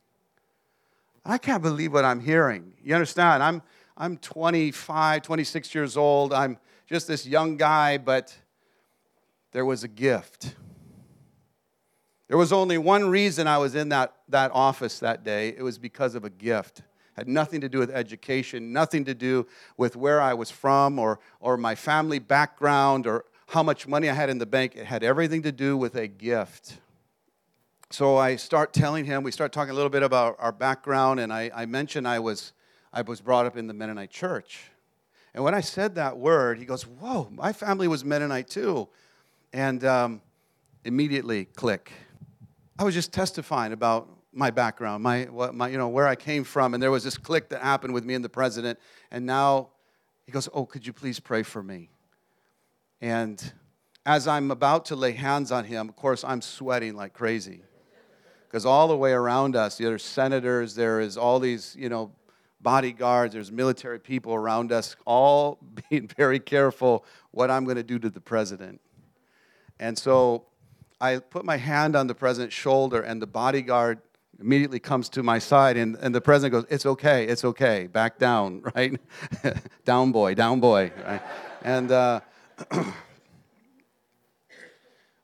[1.26, 2.74] I can't believe what i'm hearing.
[2.84, 3.44] You understand?
[3.44, 3.62] I'm
[3.98, 6.34] i'm 25 26 years old.
[6.34, 8.36] I'm just this young guy but
[9.52, 10.56] there was a gift
[12.34, 15.50] there was only one reason I was in that, that office that day.
[15.50, 16.80] It was because of a gift.
[16.80, 19.46] It had nothing to do with education, nothing to do
[19.78, 24.16] with where I was from or, or my family background or how much money I
[24.16, 24.76] had in the bank.
[24.76, 26.80] It had everything to do with a gift.
[27.92, 31.32] So I start telling him, we start talking a little bit about our background, and
[31.32, 32.54] I, I mentioned I was,
[32.92, 34.72] I was brought up in the Mennonite church.
[35.36, 38.90] And when I said that word, he goes, Whoa, my family was Mennonite too.
[39.54, 40.24] And um,
[40.84, 41.92] immediately, click
[42.78, 46.44] I was just testifying about my background, my, what, my, you know, where I came
[46.44, 48.80] from, and there was this click that happened with me and the president,
[49.12, 49.70] and now
[50.26, 51.90] he goes, "Oh, could you please pray for me?"
[53.00, 53.54] And
[54.06, 57.62] as I'm about to lay hands on him, of course, I'm sweating like crazy,
[58.48, 62.12] because all the way around us, there are senators, there is all these, you know,
[62.60, 65.60] bodyguards, there's military people around us, all
[65.90, 68.82] being very careful what I'm going to do to the president.
[69.80, 70.46] And so
[71.00, 74.00] I put my hand on the president's shoulder, and the bodyguard
[74.40, 78.20] immediately comes to my side, and, and the president goes, It's okay, it's okay, back
[78.20, 79.00] down, right?
[79.86, 81.22] down, boy, down, boy, right?
[81.64, 82.20] and, uh,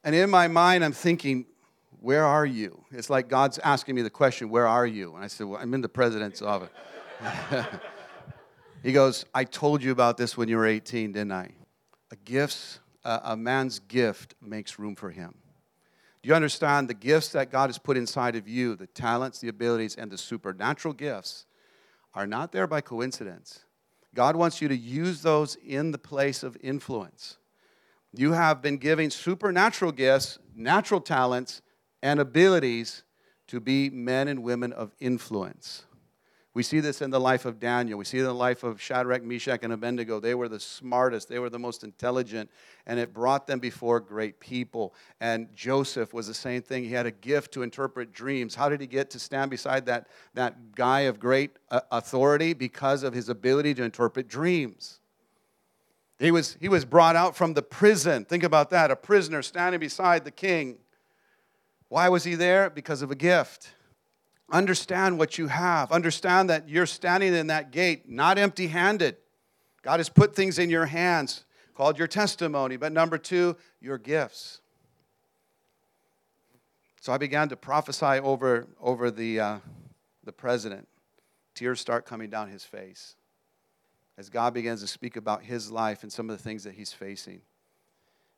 [0.04, 1.46] and in my mind, I'm thinking,
[2.00, 2.84] Where are you?
[2.92, 5.16] It's like God's asking me the question, Where are you?
[5.16, 6.70] And I said, Well, I'm in the president's office.
[8.84, 11.52] he goes, I told you about this when you were 18, didn't I?
[12.12, 15.36] A gift, a man's gift makes room for him.
[16.22, 19.48] Do you understand the gifts that God has put inside of you, the talents, the
[19.48, 21.46] abilities, and the supernatural gifts,
[22.14, 23.64] are not there by coincidence?
[24.14, 27.38] God wants you to use those in the place of influence.
[28.14, 31.62] You have been given supernatural gifts, natural talents,
[32.02, 33.04] and abilities
[33.48, 35.86] to be men and women of influence.
[36.56, 38.00] We see this in the life of Daniel.
[38.00, 40.20] We see it in the life of Shadrach, Meshach, and Abednego.
[40.20, 42.50] They were the smartest, they were the most intelligent,
[42.88, 44.96] and it brought them before great people.
[45.22, 46.84] And Joseph was the same thing.
[46.84, 48.56] He had a gift to interpret dreams.
[48.56, 52.54] How did he get to stand beside that, that guy of great uh, authority?
[52.54, 55.00] Because of his ability to interpret dreams.
[56.18, 58.26] He was, he was brought out from the prison.
[58.26, 60.80] Think about that a prisoner standing beside the king.
[61.90, 62.70] Why was he there?
[62.70, 63.70] Because of a gift.
[64.52, 65.92] Understand what you have.
[65.92, 69.18] Understand that you're standing in that gate not empty handed.
[69.82, 74.60] God has put things in your hands called your testimony, but number two, your gifts.
[77.00, 79.60] So I began to prophesy over, over the, uh,
[80.26, 80.88] the president.
[81.56, 83.16] Tears start coming down his face
[84.18, 86.92] as God begins to speak about his life and some of the things that he's
[86.92, 87.40] facing.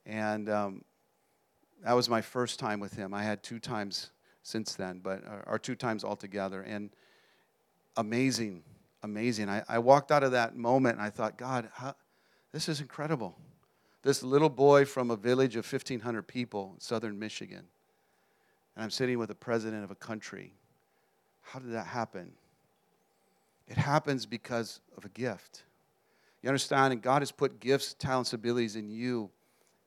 [0.05, 0.83] And um,
[1.83, 3.13] that was my first time with him.
[3.13, 4.11] I had two times
[4.43, 6.61] since then, but or two times altogether.
[6.61, 6.89] And
[7.97, 8.63] amazing,
[9.03, 9.49] amazing.
[9.49, 11.95] I, I walked out of that moment and I thought, God, how,
[12.51, 13.37] this is incredible.
[14.03, 17.63] This little boy from a village of 1,500 people in southern Michigan,
[18.75, 20.53] and I'm sitting with the president of a country.
[21.41, 22.31] How did that happen?
[23.67, 25.63] It happens because of a gift.
[26.41, 26.93] You understand?
[26.93, 29.29] And God has put gifts, talents, abilities in you.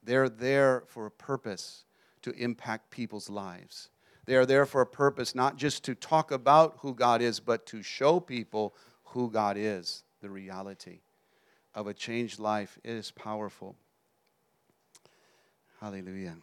[0.05, 1.85] They're there for a purpose
[2.23, 3.91] to impact people's lives.
[4.27, 7.67] They are there for a purpose, not just to talk about who God is, but
[7.67, 11.01] to show people who God is, the reality
[11.75, 12.79] of a changed life.
[12.85, 13.77] Is powerful.
[15.81, 16.37] Hallelujah.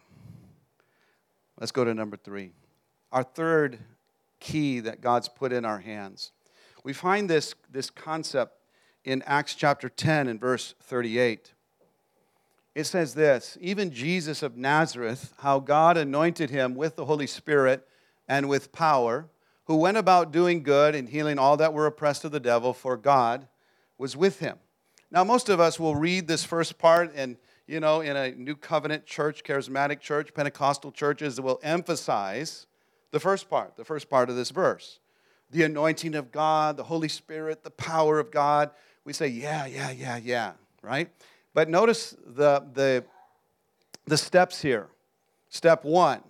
[1.58, 2.52] Let's go to number three.
[3.10, 3.78] Our third
[4.38, 6.32] key that God's put in our hands.
[6.84, 8.56] We find this, this concept
[9.04, 11.52] in Acts chapter 10 and verse 38
[12.74, 17.86] it says this even Jesus of Nazareth, how God anointed him with the Holy Spirit
[18.28, 19.28] and with power,
[19.64, 22.96] who went about doing good and healing all that were oppressed of the devil, for
[22.96, 23.46] God
[23.98, 24.58] was with him.
[25.10, 27.36] Now, most of us will read this first part, and
[27.66, 32.66] you know, in a New Covenant church, charismatic church, Pentecostal churches will emphasize
[33.12, 34.98] the first part, the first part of this verse
[35.52, 38.70] the anointing of God, the Holy Spirit, the power of God.
[39.04, 41.10] We say, yeah, yeah, yeah, yeah, right?
[41.54, 43.04] But notice the, the,
[44.06, 44.88] the steps here.
[45.48, 46.22] Step one,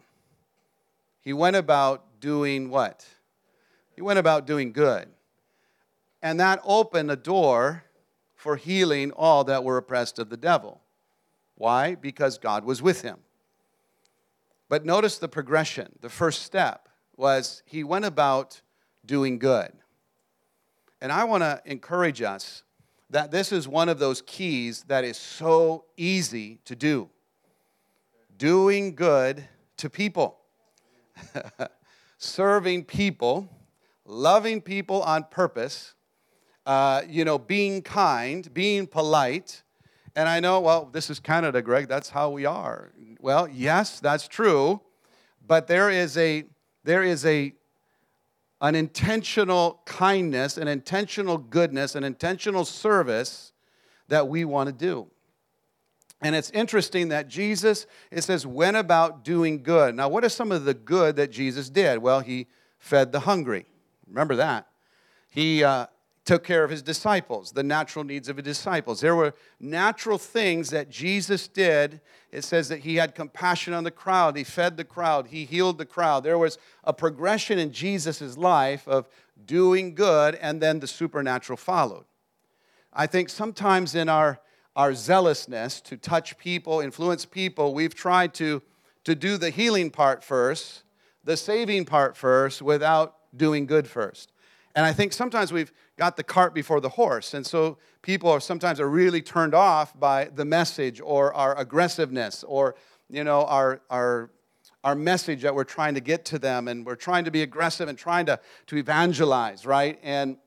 [1.20, 3.07] he went about doing what?
[3.95, 5.09] He went about doing good.
[6.23, 7.85] And that opened a door
[8.35, 10.81] for healing all that were oppressed of the devil.
[11.57, 11.95] Why?
[11.95, 13.18] Because God was with him.
[14.68, 15.93] But notice the progression.
[16.01, 18.61] The first step was he went about
[19.05, 19.70] doing good.
[21.01, 22.62] And I want to encourage us
[23.13, 27.11] that this is one of those keys that is so easy to do.
[28.39, 29.45] Doing good
[29.77, 30.39] to people,
[32.19, 33.51] serving people,
[34.07, 35.93] loving people on purpose,
[36.65, 39.63] uh, you know, being kind, being polite.
[40.17, 42.93] And I know, well, this is Canada, Greg, that's how we are.
[43.21, 44.81] Well, yes, that's true,
[45.47, 46.45] but there is a
[46.83, 47.53] there is a
[48.63, 53.53] an intentional kindness, an intentional goodness, an intentional service
[54.09, 55.09] that we want to do.
[56.23, 59.97] And it's interesting that Jesus, it says, went about doing good.
[59.97, 61.99] Now, what is some of the good that Jesus did?
[61.99, 62.47] Well, he
[62.79, 63.67] fed the hungry.
[64.07, 64.69] Remember that.
[65.29, 65.87] He uh,
[66.25, 69.01] took care of his disciples, the natural needs of his disciples.
[69.01, 72.01] There were natural things that Jesus did.
[72.31, 75.79] It says that he had compassion on the crowd, he fed the crowd, he healed
[75.79, 76.23] the crowd.
[76.23, 79.09] There was a progression in Jesus' life of
[79.45, 82.05] doing good, and then the supernatural followed.
[82.93, 84.39] I think sometimes in our,
[84.77, 88.62] our zealousness to touch people, influence people, we've tried to,
[89.05, 90.85] to do the healing part first,
[91.25, 94.31] the saving part first, without doing good first.
[94.75, 97.34] And I think sometimes we've got the cart before the horse.
[97.34, 102.45] And so people are sometimes are really turned off by the message or our aggressiveness
[102.45, 102.74] or,
[103.11, 104.30] you know, our, our,
[104.84, 106.68] our message that we're trying to get to them.
[106.68, 109.99] And we're trying to be aggressive and trying to, to evangelize, right?
[110.03, 110.38] And,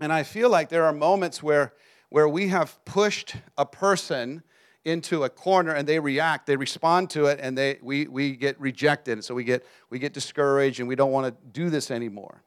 [0.00, 1.72] and I feel like there are moments where,
[2.08, 4.42] where we have pushed a person
[4.84, 8.60] into a corner and they react they respond to it and they, we, we get
[8.60, 11.90] rejected and so we get, we get discouraged and we don't want to do this
[11.90, 12.42] anymore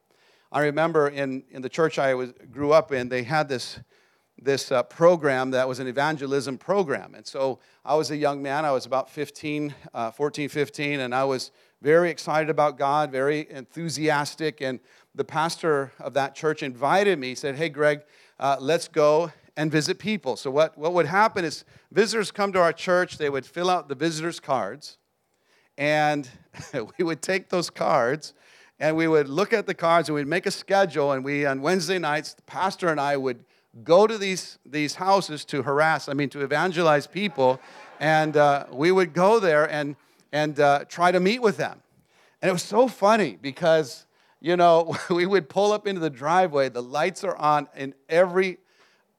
[0.50, 3.78] I remember in, in the church I was, grew up in, they had this,
[4.40, 7.14] this uh, program that was an evangelism program.
[7.14, 11.14] And so I was a young man, I was about 15, uh, 14, 15, and
[11.14, 11.50] I was
[11.82, 14.62] very excited about God, very enthusiastic.
[14.62, 14.80] And
[15.14, 18.00] the pastor of that church invited me, he said, Hey, Greg,
[18.40, 20.36] uh, let's go and visit people.
[20.36, 23.88] So, what, what would happen is visitors come to our church, they would fill out
[23.88, 24.96] the visitors' cards,
[25.76, 26.28] and
[26.98, 28.32] we would take those cards
[28.80, 31.60] and we would look at the cards and we'd make a schedule and we on
[31.62, 33.44] wednesday nights the pastor and i would
[33.84, 37.60] go to these, these houses to harass i mean to evangelize people.
[38.00, 39.96] And uh, we would go there and,
[40.32, 41.82] and uh, try to meet with them.
[42.40, 44.06] And it was so funny because
[44.40, 48.58] you know we would pull up into the driveway the lights are on in every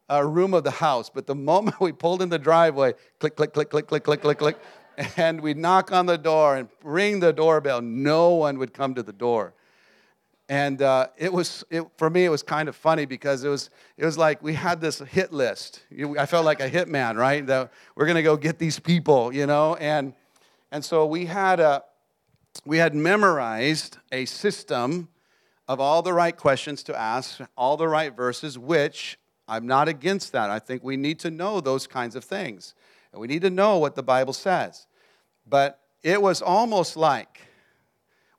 [0.09, 1.09] uh, room of the house.
[1.09, 4.37] But the moment we pulled in the driveway click click click click click click click
[4.37, 4.57] click
[5.17, 7.81] and we'd knock on the door and ring the doorbell.
[7.81, 9.53] No one would come to the door.
[10.49, 13.69] And uh, it was, it, for me, it was kind of funny because it was,
[13.97, 15.83] it was like we had this hit list.
[16.17, 17.45] I felt like a hitman, right?
[17.45, 19.75] That we're going to go get these people, you know?
[19.75, 20.13] And,
[20.71, 21.83] and so we had, a,
[22.65, 25.09] we had memorized a system
[25.67, 30.31] of all the right questions to ask, all the right verses, which I'm not against
[30.31, 30.49] that.
[30.49, 32.73] I think we need to know those kinds of things.
[33.11, 34.87] And we need to know what the Bible says.
[35.49, 37.41] But it was almost like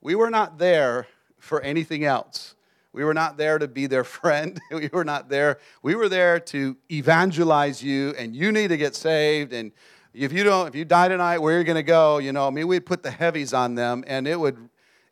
[0.01, 1.07] we were not there
[1.39, 2.55] for anything else.
[2.93, 4.59] We were not there to be their friend.
[4.71, 5.59] we were not there.
[5.83, 9.53] We were there to evangelize you, and you need to get saved.
[9.53, 9.71] And
[10.13, 12.17] if you don't, if you die tonight, where are you going to go?
[12.17, 14.69] You know, I mean, we'd put the heavies on them, and it would,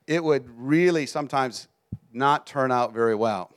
[0.08, 1.68] it would really sometimes
[2.12, 3.52] not turn out very well.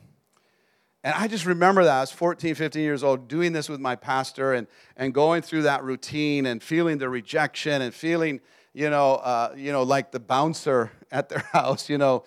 [1.04, 3.96] And I just remember that I was 14, 15 years old doing this with my
[3.96, 8.40] pastor and, and going through that routine and feeling the rejection and feeling,
[8.72, 12.24] you know, uh, you know, like the bouncer at their house, you know,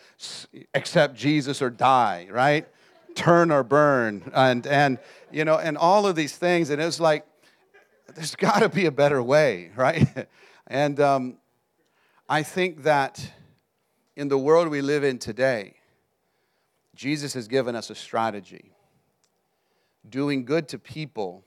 [0.74, 2.68] accept Jesus or die, right?
[3.16, 4.30] Turn or burn.
[4.34, 5.00] And, and,
[5.32, 6.70] you know, and all of these things.
[6.70, 7.26] And it was like,
[8.14, 10.28] there's got to be a better way, right?
[10.68, 11.38] and um,
[12.28, 13.32] I think that
[14.18, 15.76] in the world we live in today,
[16.96, 18.72] Jesus has given us a strategy.
[20.08, 21.44] Doing good to people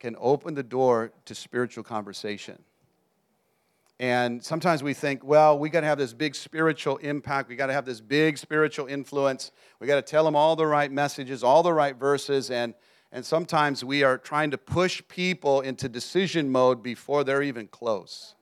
[0.00, 2.62] can open the door to spiritual conversation.
[4.00, 7.48] And sometimes we think, well, we got to have this big spiritual impact.
[7.48, 9.52] We got to have this big spiritual influence.
[9.78, 12.50] We got to tell them all the right messages, all the right verses.
[12.50, 12.74] And,
[13.12, 18.34] and sometimes we are trying to push people into decision mode before they're even close.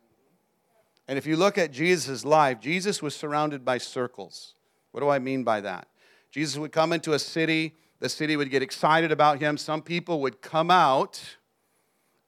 [1.07, 4.55] And if you look at Jesus' life, Jesus was surrounded by circles.
[4.93, 5.87] What do I mean by that?
[6.33, 9.57] Jesus would come into a city, the city would get excited about him.
[9.57, 11.23] Some people would come out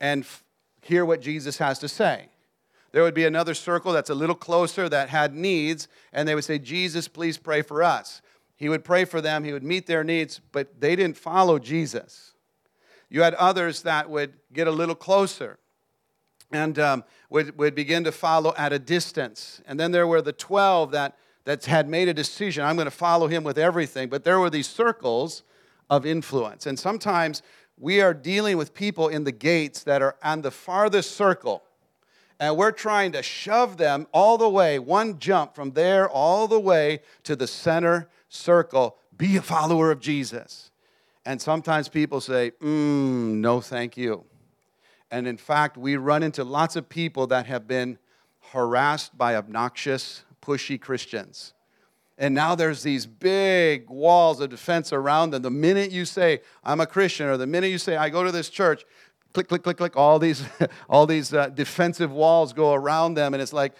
[0.00, 0.44] and f-
[0.82, 2.28] hear what Jesus has to say.
[2.92, 6.44] There would be another circle that's a little closer that had needs, and they would
[6.44, 8.22] say, Jesus, please pray for us.
[8.56, 12.34] He would pray for them, he would meet their needs, but they didn't follow Jesus.
[13.08, 15.58] You had others that would get a little closer.
[16.52, 19.60] and um, would, would begin to follow at a distance.
[19.66, 22.90] And then there were the 12 that, that had made a decision I'm going to
[22.90, 24.08] follow him with everything.
[24.08, 25.42] But there were these circles
[25.90, 26.66] of influence.
[26.66, 27.42] And sometimes
[27.78, 31.62] we are dealing with people in the gates that are on the farthest circle.
[32.40, 36.58] And we're trying to shove them all the way, one jump from there all the
[36.58, 38.96] way to the center circle.
[39.16, 40.70] Be a follower of Jesus.
[41.24, 44.24] And sometimes people say, mm, no, thank you.
[45.10, 47.98] And in fact, we run into lots of people that have been
[48.52, 51.54] harassed by obnoxious, pushy Christians.
[52.16, 55.42] And now there's these big walls of defense around them.
[55.42, 58.30] The minute you say, I'm a Christian, or the minute you say, I go to
[58.30, 58.84] this church,
[59.32, 60.44] click, click, click, click, all these,
[60.88, 63.34] all these uh, defensive walls go around them.
[63.34, 63.72] And it's like,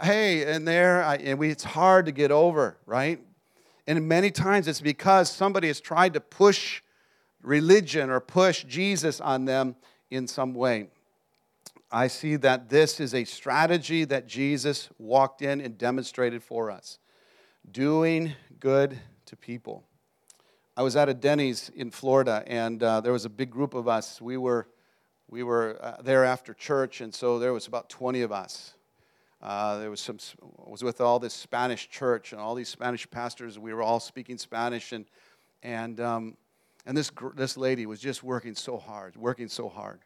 [0.00, 3.20] hey, and there, I, and we, it's hard to get over, right?
[3.86, 6.80] And many times it's because somebody has tried to push
[7.42, 9.76] religion or push Jesus on them
[10.10, 10.88] in some way.
[11.94, 16.98] I see that this is a strategy that Jesus walked in and demonstrated for us
[17.70, 19.84] doing good to people.
[20.74, 23.88] I was at a Denny's in Florida, and uh, there was a big group of
[23.88, 24.22] us.
[24.22, 24.68] We were,
[25.28, 28.72] we were uh, there after church, and so there was about 20 of us.
[29.42, 33.58] Uh, there was some, was with all this Spanish church and all these Spanish pastors.
[33.58, 35.04] We were all speaking Spanish, and,
[35.62, 36.38] and, um,
[36.86, 40.00] and this, this lady was just working so hard, working so hard.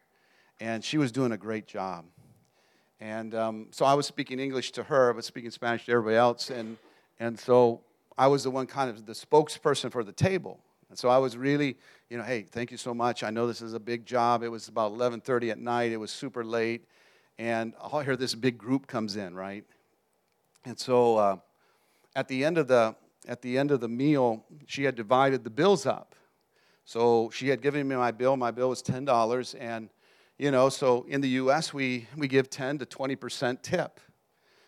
[0.60, 2.06] And she was doing a great job.
[3.00, 6.50] And um, so I was speaking English to her, but speaking Spanish to everybody else.
[6.50, 6.78] And
[7.18, 7.80] and so
[8.18, 10.60] I was the one kind of the spokesperson for the table.
[10.88, 11.76] And so I was really,
[12.08, 13.22] you know, hey, thank you so much.
[13.22, 14.42] I know this is a big job.
[14.42, 15.92] It was about 11:30 at night.
[15.92, 16.86] It was super late,
[17.38, 19.64] and I'll hear this big group comes in, right?
[20.64, 21.36] And so uh,
[22.14, 22.94] at the end of the
[23.28, 26.14] at the end of the meal, she had divided the bills up.
[26.84, 28.36] So she had given me my bill.
[28.36, 29.90] My bill was ten dollars, and
[30.38, 31.72] you know, so in the U.S.
[31.72, 34.00] we we give 10 to 20 percent tip.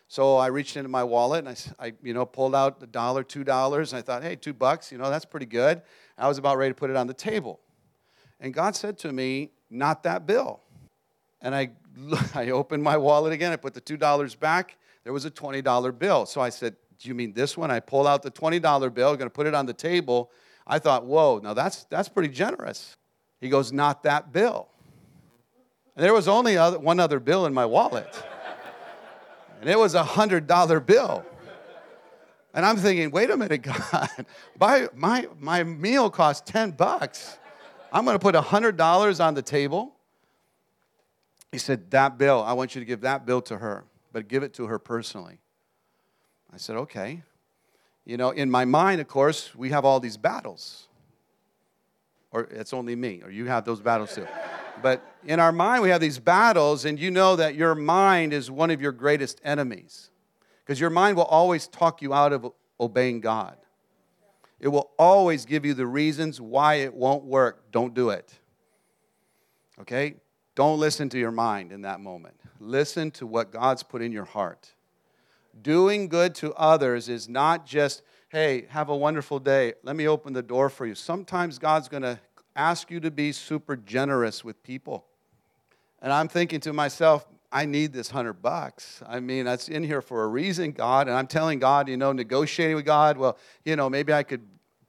[0.07, 1.49] So I reached into my wallet and
[1.79, 4.53] I, I you know, pulled out a dollar, two dollars, and I thought, hey, two
[4.53, 5.83] bucks, you know, that's pretty good.
[6.17, 7.59] I was about ready to put it on the table.
[8.39, 10.61] And God said to me, not that bill.
[11.41, 11.71] And I,
[12.33, 13.51] I opened my wallet again.
[13.51, 14.77] I put the $2 back.
[15.03, 16.25] There was a $20 bill.
[16.25, 17.71] So I said, Do you mean this one?
[17.71, 18.61] I pulled out the $20
[18.93, 20.31] bill, going to put it on the table.
[20.65, 22.95] I thought, Whoa, now that's, that's pretty generous.
[23.41, 24.69] He goes, Not that bill.
[25.95, 28.23] And there was only other, one other bill in my wallet
[29.59, 31.25] and it was a hundred dollar bill.
[32.53, 33.61] And I'm thinking, wait a minute,
[33.91, 34.09] God,
[34.59, 37.37] my, my, my meal cost 10 bucks.
[37.91, 39.95] I'm going to put $100 on the table.
[41.51, 44.43] He said, That bill, I want you to give that bill to her, but give
[44.43, 45.39] it to her personally.
[46.51, 47.23] I said, Okay.
[48.05, 50.87] You know, in my mind, of course, we have all these battles.
[52.31, 54.27] Or it's only me, or you have those battles too.
[54.81, 58.49] But in our mind, we have these battles, and you know that your mind is
[58.49, 60.09] one of your greatest enemies.
[60.65, 63.57] Because your mind will always talk you out of obeying God.
[64.59, 67.71] It will always give you the reasons why it won't work.
[67.71, 68.33] Don't do it.
[69.81, 70.15] Okay?
[70.55, 72.35] Don't listen to your mind in that moment.
[72.59, 74.73] Listen to what God's put in your heart.
[75.61, 79.73] Doing good to others is not just, hey, have a wonderful day.
[79.83, 80.95] Let me open the door for you.
[80.95, 82.19] Sometimes God's going to
[82.59, 85.05] ask you to be super generous with people.
[86.01, 89.01] And I'm thinking to myself, I need this hundred bucks.
[89.07, 91.07] I mean, that's in here for a reason, God.
[91.07, 94.41] And I'm telling God, you know, negotiating with God, well, you know, maybe I could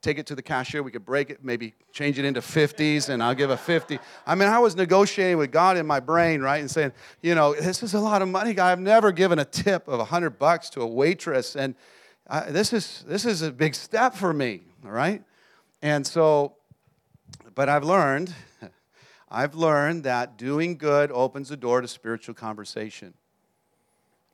[0.02, 3.22] take it to the cashier, we could break it, maybe change it into 50s, and
[3.22, 3.98] I'll give a 50.
[4.26, 7.54] I mean, I was negotiating with God in my brain, right, and saying, you know,
[7.54, 8.72] this is a lot of money, God.
[8.72, 11.74] I've never given a tip of a 100 bucks to a waitress, and
[12.26, 15.22] I, this, is, this is a big step for me, all right?
[15.82, 16.54] And so
[17.54, 18.34] but I've learned,
[19.30, 23.14] I've learned that doing good opens the door to spiritual conversation.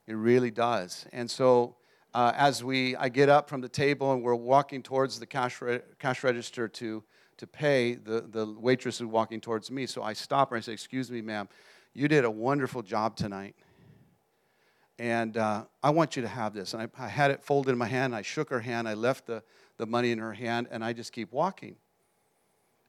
[0.07, 1.07] It really does.
[1.13, 1.77] And so
[2.15, 5.61] uh, as we, I get up from the table and we're walking towards the cash,
[5.61, 7.03] re- cash register to,
[7.39, 9.87] to pay, the, the waitress is walking towards me.
[9.87, 11.49] So I stop her and I say, Excuse me, ma'am,
[11.93, 13.57] you did a wonderful job tonight.
[14.99, 16.73] And uh, I want you to have this.
[16.73, 18.15] And I, I had it folded in my hand.
[18.15, 18.89] I shook her hand.
[18.89, 19.43] I left the,
[19.77, 21.77] the money in her hand, and I just keep walking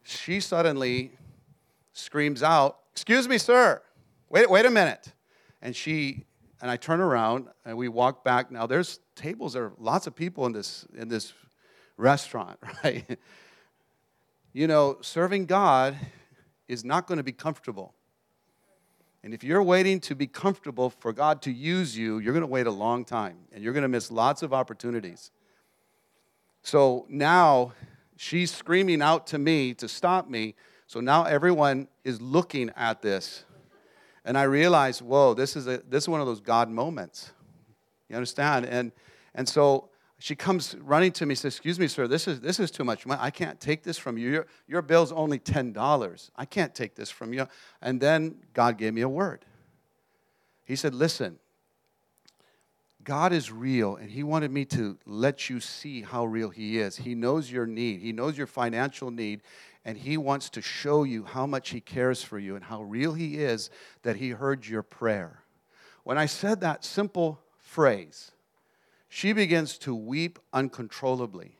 [0.08, 1.12] she suddenly
[1.94, 3.82] screams out, Excuse me, sir.
[4.30, 5.14] Wait, wait a minute.
[5.62, 6.26] And she
[6.62, 8.50] and I turn around and we walk back.
[8.50, 11.34] Now there's tables, there are lots of people in this in this
[11.98, 13.20] restaurant, right?
[14.54, 15.96] you know, serving God
[16.68, 17.94] is not going to be comfortable.
[19.24, 22.48] And if you're waiting to be comfortable for God to use you, you're going to
[22.48, 25.32] wait a long time and you're going to miss lots of opportunities.
[26.64, 27.74] So now
[28.18, 30.56] she's screaming out to me to stop me.
[30.88, 33.46] So now everyone is looking at this.
[34.26, 37.32] And I realized, whoa, this is, a, this is one of those God moments.
[38.10, 38.66] You understand?
[38.66, 38.92] And,
[39.34, 39.90] and so
[40.20, 43.06] she comes running to me says, Excuse me, sir, this is, this is too much
[43.06, 43.20] money.
[43.22, 44.30] I can't take this from you.
[44.30, 46.30] Your, your bill's only $10.
[46.36, 47.48] I can't take this from you.
[47.82, 49.46] And then God gave me a word.
[50.66, 51.40] He said, Listen,
[53.08, 56.98] God is real, and He wanted me to let you see how real He is.
[56.98, 59.44] He knows your need, He knows your financial need,
[59.86, 63.14] and He wants to show you how much He cares for you and how real
[63.14, 63.70] He is
[64.02, 65.40] that He heard your prayer.
[66.04, 68.34] When I said that simple phrase,
[69.08, 71.56] she begins to weep uncontrollably.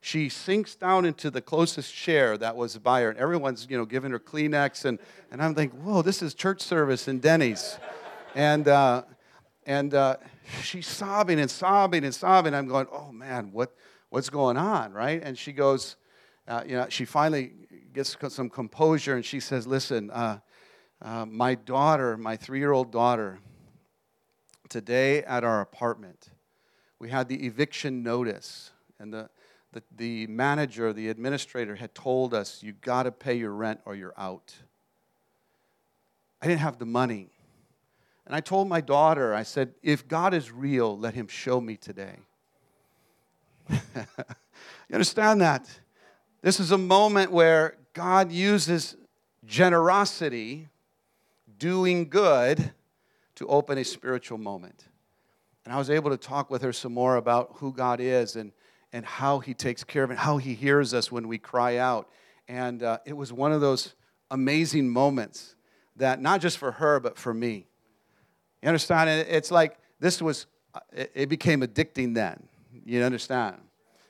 [0.00, 3.84] She sinks down into the closest chair that was by her, and everyone's, you know,
[3.84, 4.98] giving her Kleenex, and,
[5.30, 7.78] and I'm thinking, whoa, this is church service in Denny's.
[8.34, 9.02] And, uh,
[9.66, 10.16] and uh,
[10.62, 12.54] she's sobbing and sobbing and sobbing.
[12.54, 13.74] I'm going, oh man, what,
[14.10, 15.22] what's going on, right?
[15.22, 15.96] And she goes,
[16.48, 17.52] uh, you know, she finally
[17.92, 20.38] gets some composure and she says, listen, uh,
[21.02, 23.38] uh, my daughter, my three year old daughter,
[24.68, 26.30] today at our apartment,
[26.98, 29.30] we had the eviction notice, and the,
[29.72, 33.94] the, the manager, the administrator had told us, you got to pay your rent or
[33.94, 34.54] you're out.
[36.42, 37.30] I didn't have the money.
[38.30, 41.76] And I told my daughter, I said, if God is real, let him show me
[41.76, 42.14] today.
[43.68, 43.74] you
[44.92, 45.68] understand that?
[46.40, 48.94] This is a moment where God uses
[49.44, 50.68] generosity,
[51.58, 52.70] doing good,
[53.34, 54.84] to open a spiritual moment.
[55.64, 58.52] And I was able to talk with her some more about who God is and,
[58.92, 62.08] and how He takes care of it, how He hears us when we cry out.
[62.46, 63.96] And uh, it was one of those
[64.30, 65.56] amazing moments
[65.96, 67.66] that, not just for her, but for me.
[68.62, 69.10] You understand?
[69.10, 70.46] It's like this was,
[70.92, 72.48] it became addicting then.
[72.84, 73.56] You understand?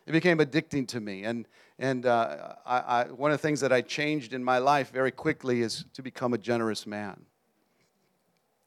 [0.07, 1.25] It became addicting to me.
[1.25, 1.47] And,
[1.79, 5.13] and uh, I, I, one of the things that I changed in my life very
[5.13, 7.25] quickly is to become a generous man.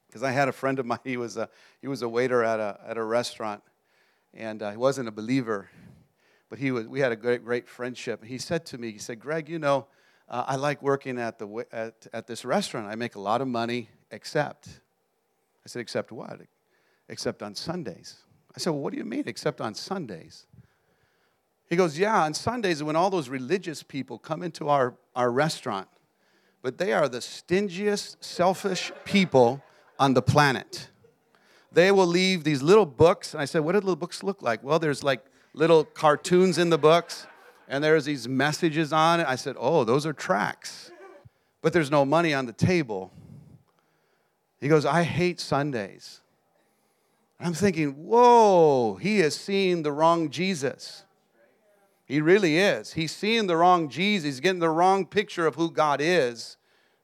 [0.07, 1.49] Because I had a friend of mine, he was a,
[1.81, 3.61] he was a waiter at a, at a restaurant,
[4.33, 5.69] and uh, he wasn't a believer,
[6.49, 8.23] but he was, we had a great, great friendship.
[8.23, 9.87] He said to me, he said, Greg, you know,
[10.29, 12.87] uh, I like working at, the, at, at this restaurant.
[12.87, 14.69] I make a lot of money, except
[15.65, 16.41] I said, Except what?
[17.09, 18.17] Except on Sundays.
[18.55, 20.45] I said, Well, what do you mean, except on Sundays?
[21.69, 25.87] He goes, Yeah, on Sundays when all those religious people come into our, our restaurant,
[26.61, 29.63] but they are the stingiest, selfish people
[29.99, 30.89] on the planet.
[31.71, 33.33] They will leave these little books.
[33.33, 34.63] And I said, What do little books look like?
[34.63, 37.25] Well, there's like little cartoons in the books,
[37.67, 39.27] and there's these messages on it.
[39.27, 40.91] I said, Oh, those are tracks.
[41.61, 43.11] But there's no money on the table.
[44.63, 46.21] He goes, I hate Sundays.
[47.37, 51.03] I'm thinking, whoa, he is seeing the wrong Jesus.
[52.05, 52.93] He really is.
[52.93, 54.23] He's seeing the wrong Jesus.
[54.23, 56.55] He's getting the wrong picture of who God is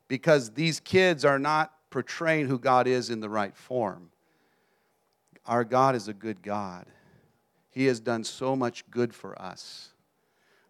[0.07, 4.09] because these kids are not portraying who God is in the right form.
[5.45, 6.85] Our God is a good God.
[7.71, 9.89] He has done so much good for us.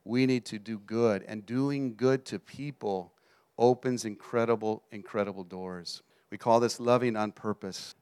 [0.05, 3.13] We need to do good, and doing good to people
[3.59, 6.01] opens incredible, incredible doors.
[6.31, 7.95] We call this loving on purpose.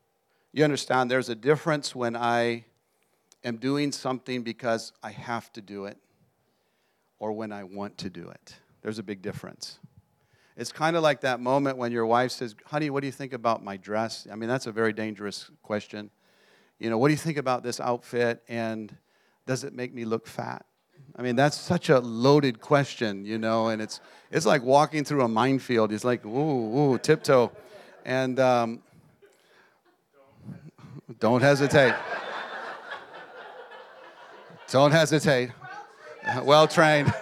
[0.51, 2.65] You understand, there's a difference when I
[3.43, 5.97] am doing something because I have to do it
[7.19, 8.55] or when I want to do it.
[8.82, 9.80] There's a big difference.
[10.55, 13.34] It's kind of like that moment when your wife says, Honey, what do you think
[13.34, 14.28] about my dress?
[14.32, 16.09] I mean, that's a very dangerous question.
[16.80, 18.43] You know, what do you think about this outfit?
[18.47, 18.95] And
[19.45, 20.65] does it make me look fat?
[21.15, 23.99] I mean, that's such a loaded question, you know, and it's,
[24.32, 25.91] it's like walking through a minefield.
[25.91, 27.51] It's like, ooh, ooh, tiptoe.
[28.08, 28.82] And um,
[31.20, 31.93] don't hesitate.
[34.70, 35.51] don't hesitate.
[36.43, 37.14] Well trained.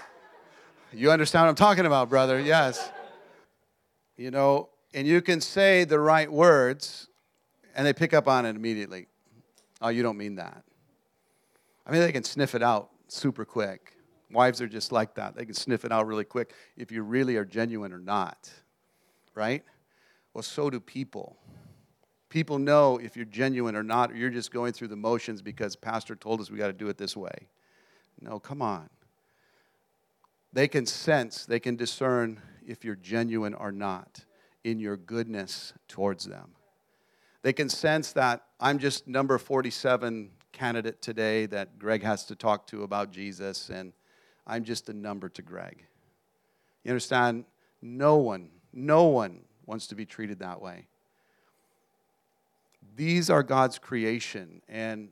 [0.92, 2.38] you understand what I'm talking about, brother?
[2.38, 2.90] Yes.
[4.18, 7.08] You know, and you can say the right words
[7.74, 9.06] and they pick up on it immediately.
[9.80, 10.62] Oh, you don't mean that.
[11.86, 13.96] I mean, they can sniff it out super quick.
[14.30, 15.34] Wives are just like that.
[15.34, 18.50] They can sniff it out really quick if you really are genuine or not,
[19.34, 19.64] right?
[20.34, 21.36] Well, so do people.
[22.28, 25.76] People know if you're genuine or not, or you're just going through the motions because
[25.76, 27.48] pastor told us we got to do it this way.
[28.20, 28.88] No, come on.
[30.52, 34.24] They can sense, they can discern if you're genuine or not
[34.64, 36.52] in your goodness towards them.
[37.42, 42.66] They can sense that I'm just number 47 candidate today that Greg has to talk
[42.68, 43.92] to about Jesus, and
[44.46, 45.84] I'm just a number to Greg.
[46.84, 47.44] You understand?
[47.80, 50.86] No one, no one wants to be treated that way.
[52.96, 55.10] These are God's creation, and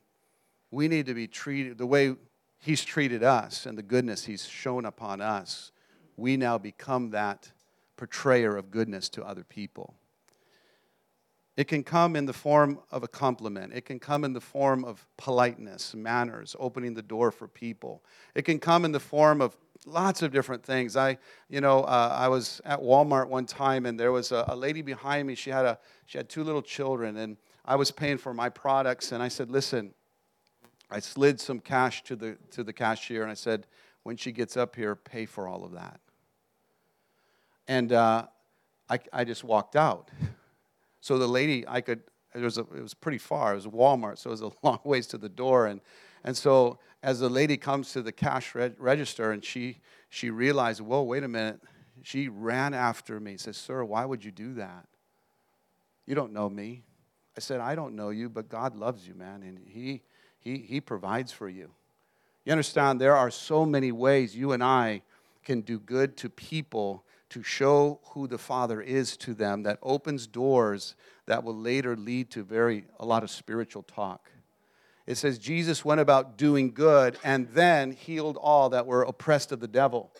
[0.70, 2.14] we need to be treated the way
[2.59, 5.72] He's treated us and the goodness He's shown upon us.
[6.16, 7.51] We now become that
[7.96, 9.94] portrayer of goodness to other people.
[11.57, 13.72] It can come in the form of a compliment.
[13.74, 18.03] It can come in the form of politeness, manners, opening the door for people.
[18.34, 20.96] It can come in the form of lots of different things.
[20.96, 21.18] I,
[21.48, 24.82] you know, uh, I was at Walmart one time, and there was a, a, lady
[24.82, 25.34] behind me.
[25.34, 29.12] She had a, she had two little children, and I was paying for my products,
[29.12, 29.94] and I said, "Listen,"
[30.90, 33.66] I slid some cash to the to the cashier, and I said,
[34.02, 36.00] "When she gets up here, pay for all of that."
[37.68, 38.26] And uh,
[38.88, 40.10] I, I just walked out.
[41.02, 42.02] So the lady, I could,
[42.34, 43.52] it was, a, it was pretty far.
[43.52, 45.66] It was Walmart, so it was a long ways to the door.
[45.66, 45.80] And,
[46.24, 49.78] and so as the lady comes to the cash register and she,
[50.09, 51.61] she realized, whoa, wait a minute.
[52.03, 54.86] She ran after me, says, Sir, why would you do that?
[56.07, 56.82] You don't know me.
[57.36, 60.03] I said, I don't know you, but God loves you, man, and He,
[60.38, 61.70] he, he provides for you.
[62.44, 65.03] You understand, there are so many ways you and I
[65.44, 70.26] can do good to people to show who the Father is to them that opens
[70.26, 70.96] doors
[71.26, 74.30] that will later lead to very a lot of spiritual talk.
[75.07, 79.61] It says Jesus went about doing good and then healed all that were oppressed of
[79.61, 80.12] the devil.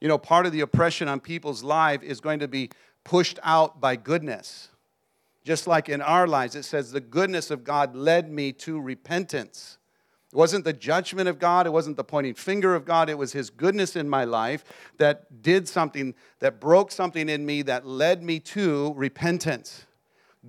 [0.00, 2.70] You know, part of the oppression on people's life is going to be
[3.04, 4.68] pushed out by goodness.
[5.44, 9.78] Just like in our lives, it says, The goodness of God led me to repentance.
[10.30, 13.32] It wasn't the judgment of God, it wasn't the pointing finger of God, it was
[13.32, 14.62] His goodness in my life
[14.98, 19.86] that did something, that broke something in me that led me to repentance.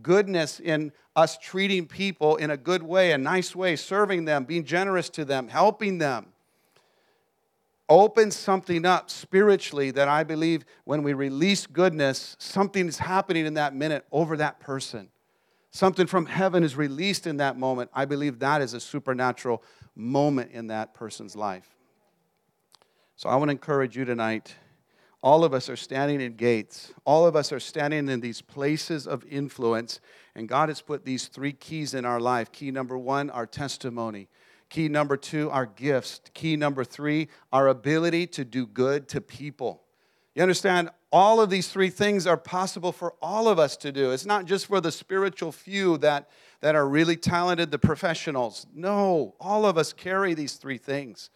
[0.01, 4.63] Goodness in us treating people in a good way, a nice way, serving them, being
[4.63, 6.27] generous to them, helping them.
[7.87, 13.55] Opens something up spiritually that I believe when we release goodness, something is happening in
[13.55, 15.09] that minute over that person.
[15.71, 17.89] Something from heaven is released in that moment.
[17.93, 19.63] I believe that is a supernatural
[19.95, 21.75] moment in that person's life.
[23.15, 24.55] So I want to encourage you tonight.
[25.21, 26.93] All of us are standing in gates.
[27.05, 29.99] All of us are standing in these places of influence.
[30.35, 32.51] And God has put these three keys in our life.
[32.51, 34.29] Key number one, our testimony.
[34.69, 36.21] Key number two, our gifts.
[36.33, 39.83] Key number three, our ability to do good to people.
[40.35, 40.89] You understand?
[41.11, 44.11] all of these three things are possible for all of us to do.
[44.11, 46.29] It's not just for the spiritual few that,
[46.61, 48.67] that are really talented, the professionals.
[48.73, 51.29] No, all of us carry these three things.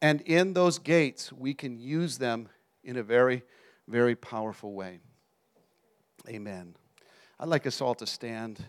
[0.00, 2.48] And in those gates, we can use them
[2.84, 3.42] in a very,
[3.86, 5.00] very powerful way.
[6.28, 6.74] Amen.
[7.40, 8.64] I'd like us all to stand.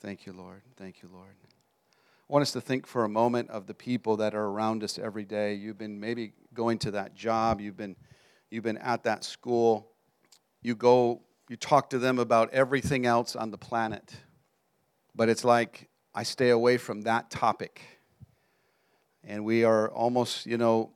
[0.00, 0.62] Thank you, Lord.
[0.76, 1.34] Thank you, Lord.
[2.30, 4.98] I want us to think for a moment of the people that are around us
[4.98, 5.54] every day.
[5.54, 7.96] You've been maybe going to that job, you've been
[8.50, 9.90] you've been at that school,
[10.62, 14.14] you go, you talk to them about everything else on the planet.
[15.14, 17.82] But it's like I stay away from that topic.
[19.24, 20.92] And we are almost, you know,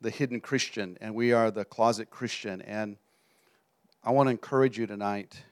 [0.00, 2.62] the hidden Christian, and we are the closet Christian.
[2.62, 2.96] And
[4.04, 5.42] I want to encourage you tonight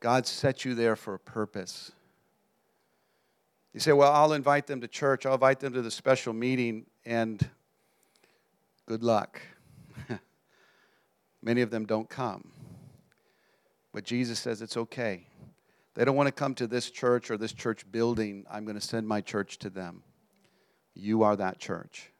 [0.00, 1.92] God set you there for a purpose.
[3.72, 6.86] You say, Well, I'll invite them to church, I'll invite them to the special meeting,
[7.04, 7.48] and
[8.86, 9.40] good luck.
[11.42, 12.50] Many of them don't come.
[13.92, 15.26] But Jesus says it's okay.
[15.94, 18.44] They don't want to come to this church or this church building.
[18.50, 20.02] I'm going to send my church to them.
[20.94, 22.11] You are that church.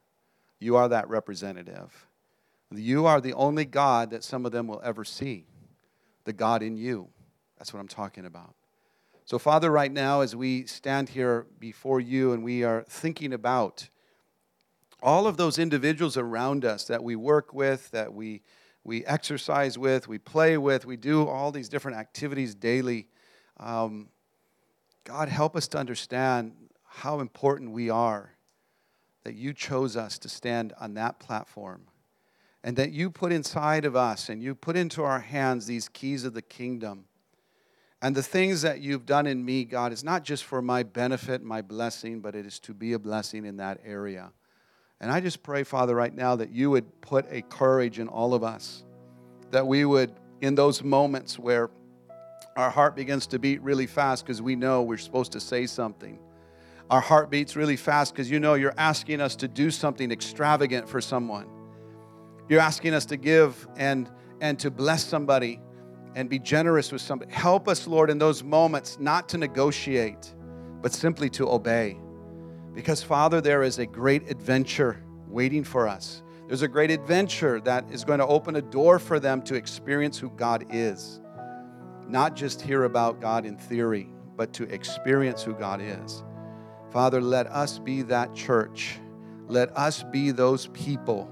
[0.63, 2.07] You are that representative.
[2.71, 5.45] You are the only God that some of them will ever see.
[6.23, 7.09] The God in you.
[7.57, 8.55] That's what I'm talking about.
[9.25, 13.89] So, Father, right now, as we stand here before you and we are thinking about
[15.01, 18.41] all of those individuals around us that we work with, that we
[18.85, 23.07] we exercise with, we play with, we do all these different activities daily.
[23.57, 24.09] Um,
[25.05, 26.53] God, help us to understand
[26.85, 28.32] how important we are
[29.23, 31.83] that you chose us to stand on that platform
[32.63, 36.23] and that you put inside of us and you put into our hands these keys
[36.23, 37.05] of the kingdom.
[38.01, 41.41] And the things that you've done in me, God, is not just for my benefit,
[41.41, 44.31] my blessing, but it is to be a blessing in that area.
[44.99, 48.33] And I just pray, Father, right now that you would put a courage in all
[48.33, 48.83] of us,
[49.51, 51.69] that we would, in those moments where
[52.55, 56.19] our heart begins to beat really fast because we know we're supposed to say something.
[56.93, 60.87] Our heart beats really fast because you know you're asking us to do something extravagant
[60.87, 61.47] for someone.
[62.47, 65.59] You're asking us to give and, and to bless somebody
[66.13, 67.31] and be generous with somebody.
[67.31, 70.35] Help us, Lord, in those moments not to negotiate,
[70.83, 71.97] but simply to obey.
[72.75, 76.21] Because, Father, there is a great adventure waiting for us.
[76.47, 80.19] There's a great adventure that is going to open a door for them to experience
[80.19, 81.21] who God is.
[82.07, 86.23] Not just hear about God in theory, but to experience who God is.
[86.93, 88.99] Father, let us be that church.
[89.47, 91.27] Let us be those people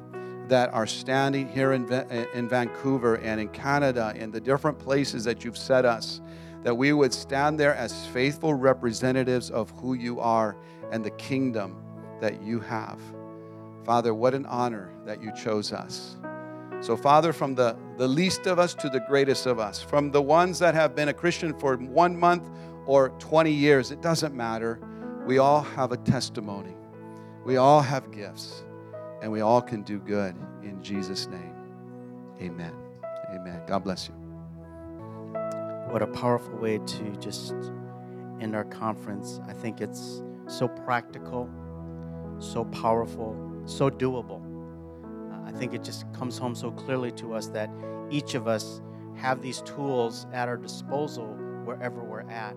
[0.47, 5.23] that are standing here in, eh, in Vancouver and in Canada, in the different places
[5.25, 6.19] that you've set us,
[6.63, 10.57] that we would stand there as faithful representatives of who you are
[10.91, 11.77] and the kingdom
[12.21, 12.99] that you have.
[13.85, 16.17] Father, what an honor that you chose us.
[16.79, 20.23] So, Father, from the, the least of us to the greatest of us, from the
[20.23, 22.49] ones that have been a Christian for one month
[22.87, 24.79] or 20 years, it doesn't matter.
[25.25, 26.75] We all have a testimony,
[27.45, 28.63] we all have gifts,
[29.21, 31.53] and we all can do good in Jesus' name.
[32.41, 32.73] Amen.
[33.33, 33.61] Amen.
[33.67, 34.15] God bless you.
[35.91, 37.53] What a powerful way to just
[38.39, 39.39] end our conference.
[39.47, 41.49] I think it's so practical,
[42.39, 44.41] so powerful, so doable.
[45.31, 47.69] Uh, I think it just comes home so clearly to us that
[48.09, 48.81] each of us
[49.15, 51.27] have these tools at our disposal
[51.63, 52.55] wherever we're at.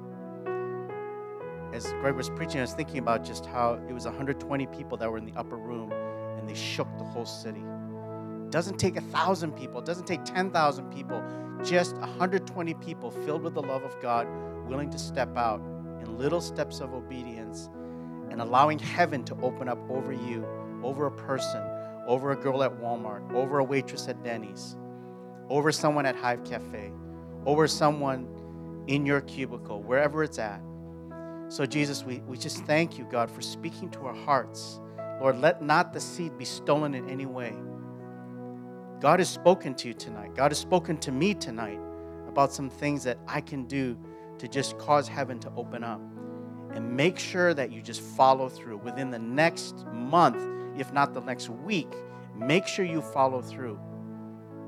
[1.74, 5.10] As Greg was preaching, I was thinking about just how it was 120 people that
[5.10, 5.90] were in the upper room
[6.38, 7.64] and they shook the whole city.
[8.44, 11.20] It doesn't take a thousand people, it doesn't take 10,000 people,
[11.64, 14.28] just 120 people filled with the love of God,
[14.68, 15.60] willing to step out
[16.00, 17.68] in little steps of obedience
[18.30, 20.46] and allowing heaven to open up over you,
[20.84, 21.60] over a person,
[22.06, 24.76] over a girl at Walmart, over a waitress at Denny's,
[25.48, 26.92] over someone at Hive Cafe,
[27.46, 28.28] over someone
[28.86, 30.60] in your cubicle, wherever it's at.
[31.54, 34.80] So, Jesus, we, we just thank you, God, for speaking to our hearts.
[35.20, 37.54] Lord, let not the seed be stolen in any way.
[38.98, 40.34] God has spoken to you tonight.
[40.34, 41.78] God has spoken to me tonight
[42.26, 43.96] about some things that I can do
[44.38, 46.00] to just cause heaven to open up.
[46.72, 50.44] And make sure that you just follow through within the next month,
[50.76, 51.94] if not the next week.
[52.34, 53.78] Make sure you follow through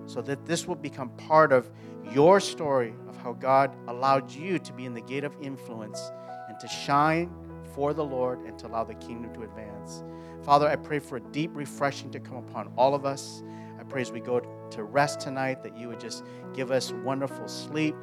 [0.07, 1.69] so that this will become part of
[2.13, 6.13] your story of how God allowed you to be in the gate of influence
[6.57, 7.31] and to shine
[7.75, 10.03] for the Lord and to allow the kingdom to advance.
[10.43, 13.43] Father, I pray for a deep refreshing to come upon all of us.
[13.79, 14.41] I pray as we go
[14.71, 17.95] to rest tonight that you would just give us wonderful sleep.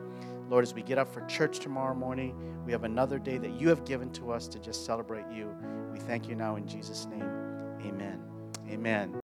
[0.49, 2.35] Lord, as we get up for church tomorrow morning,
[2.65, 5.55] we have another day that you have given to us to just celebrate you.
[5.91, 7.29] We thank you now in Jesus' name.
[7.81, 8.19] Amen.
[8.69, 9.22] Amen.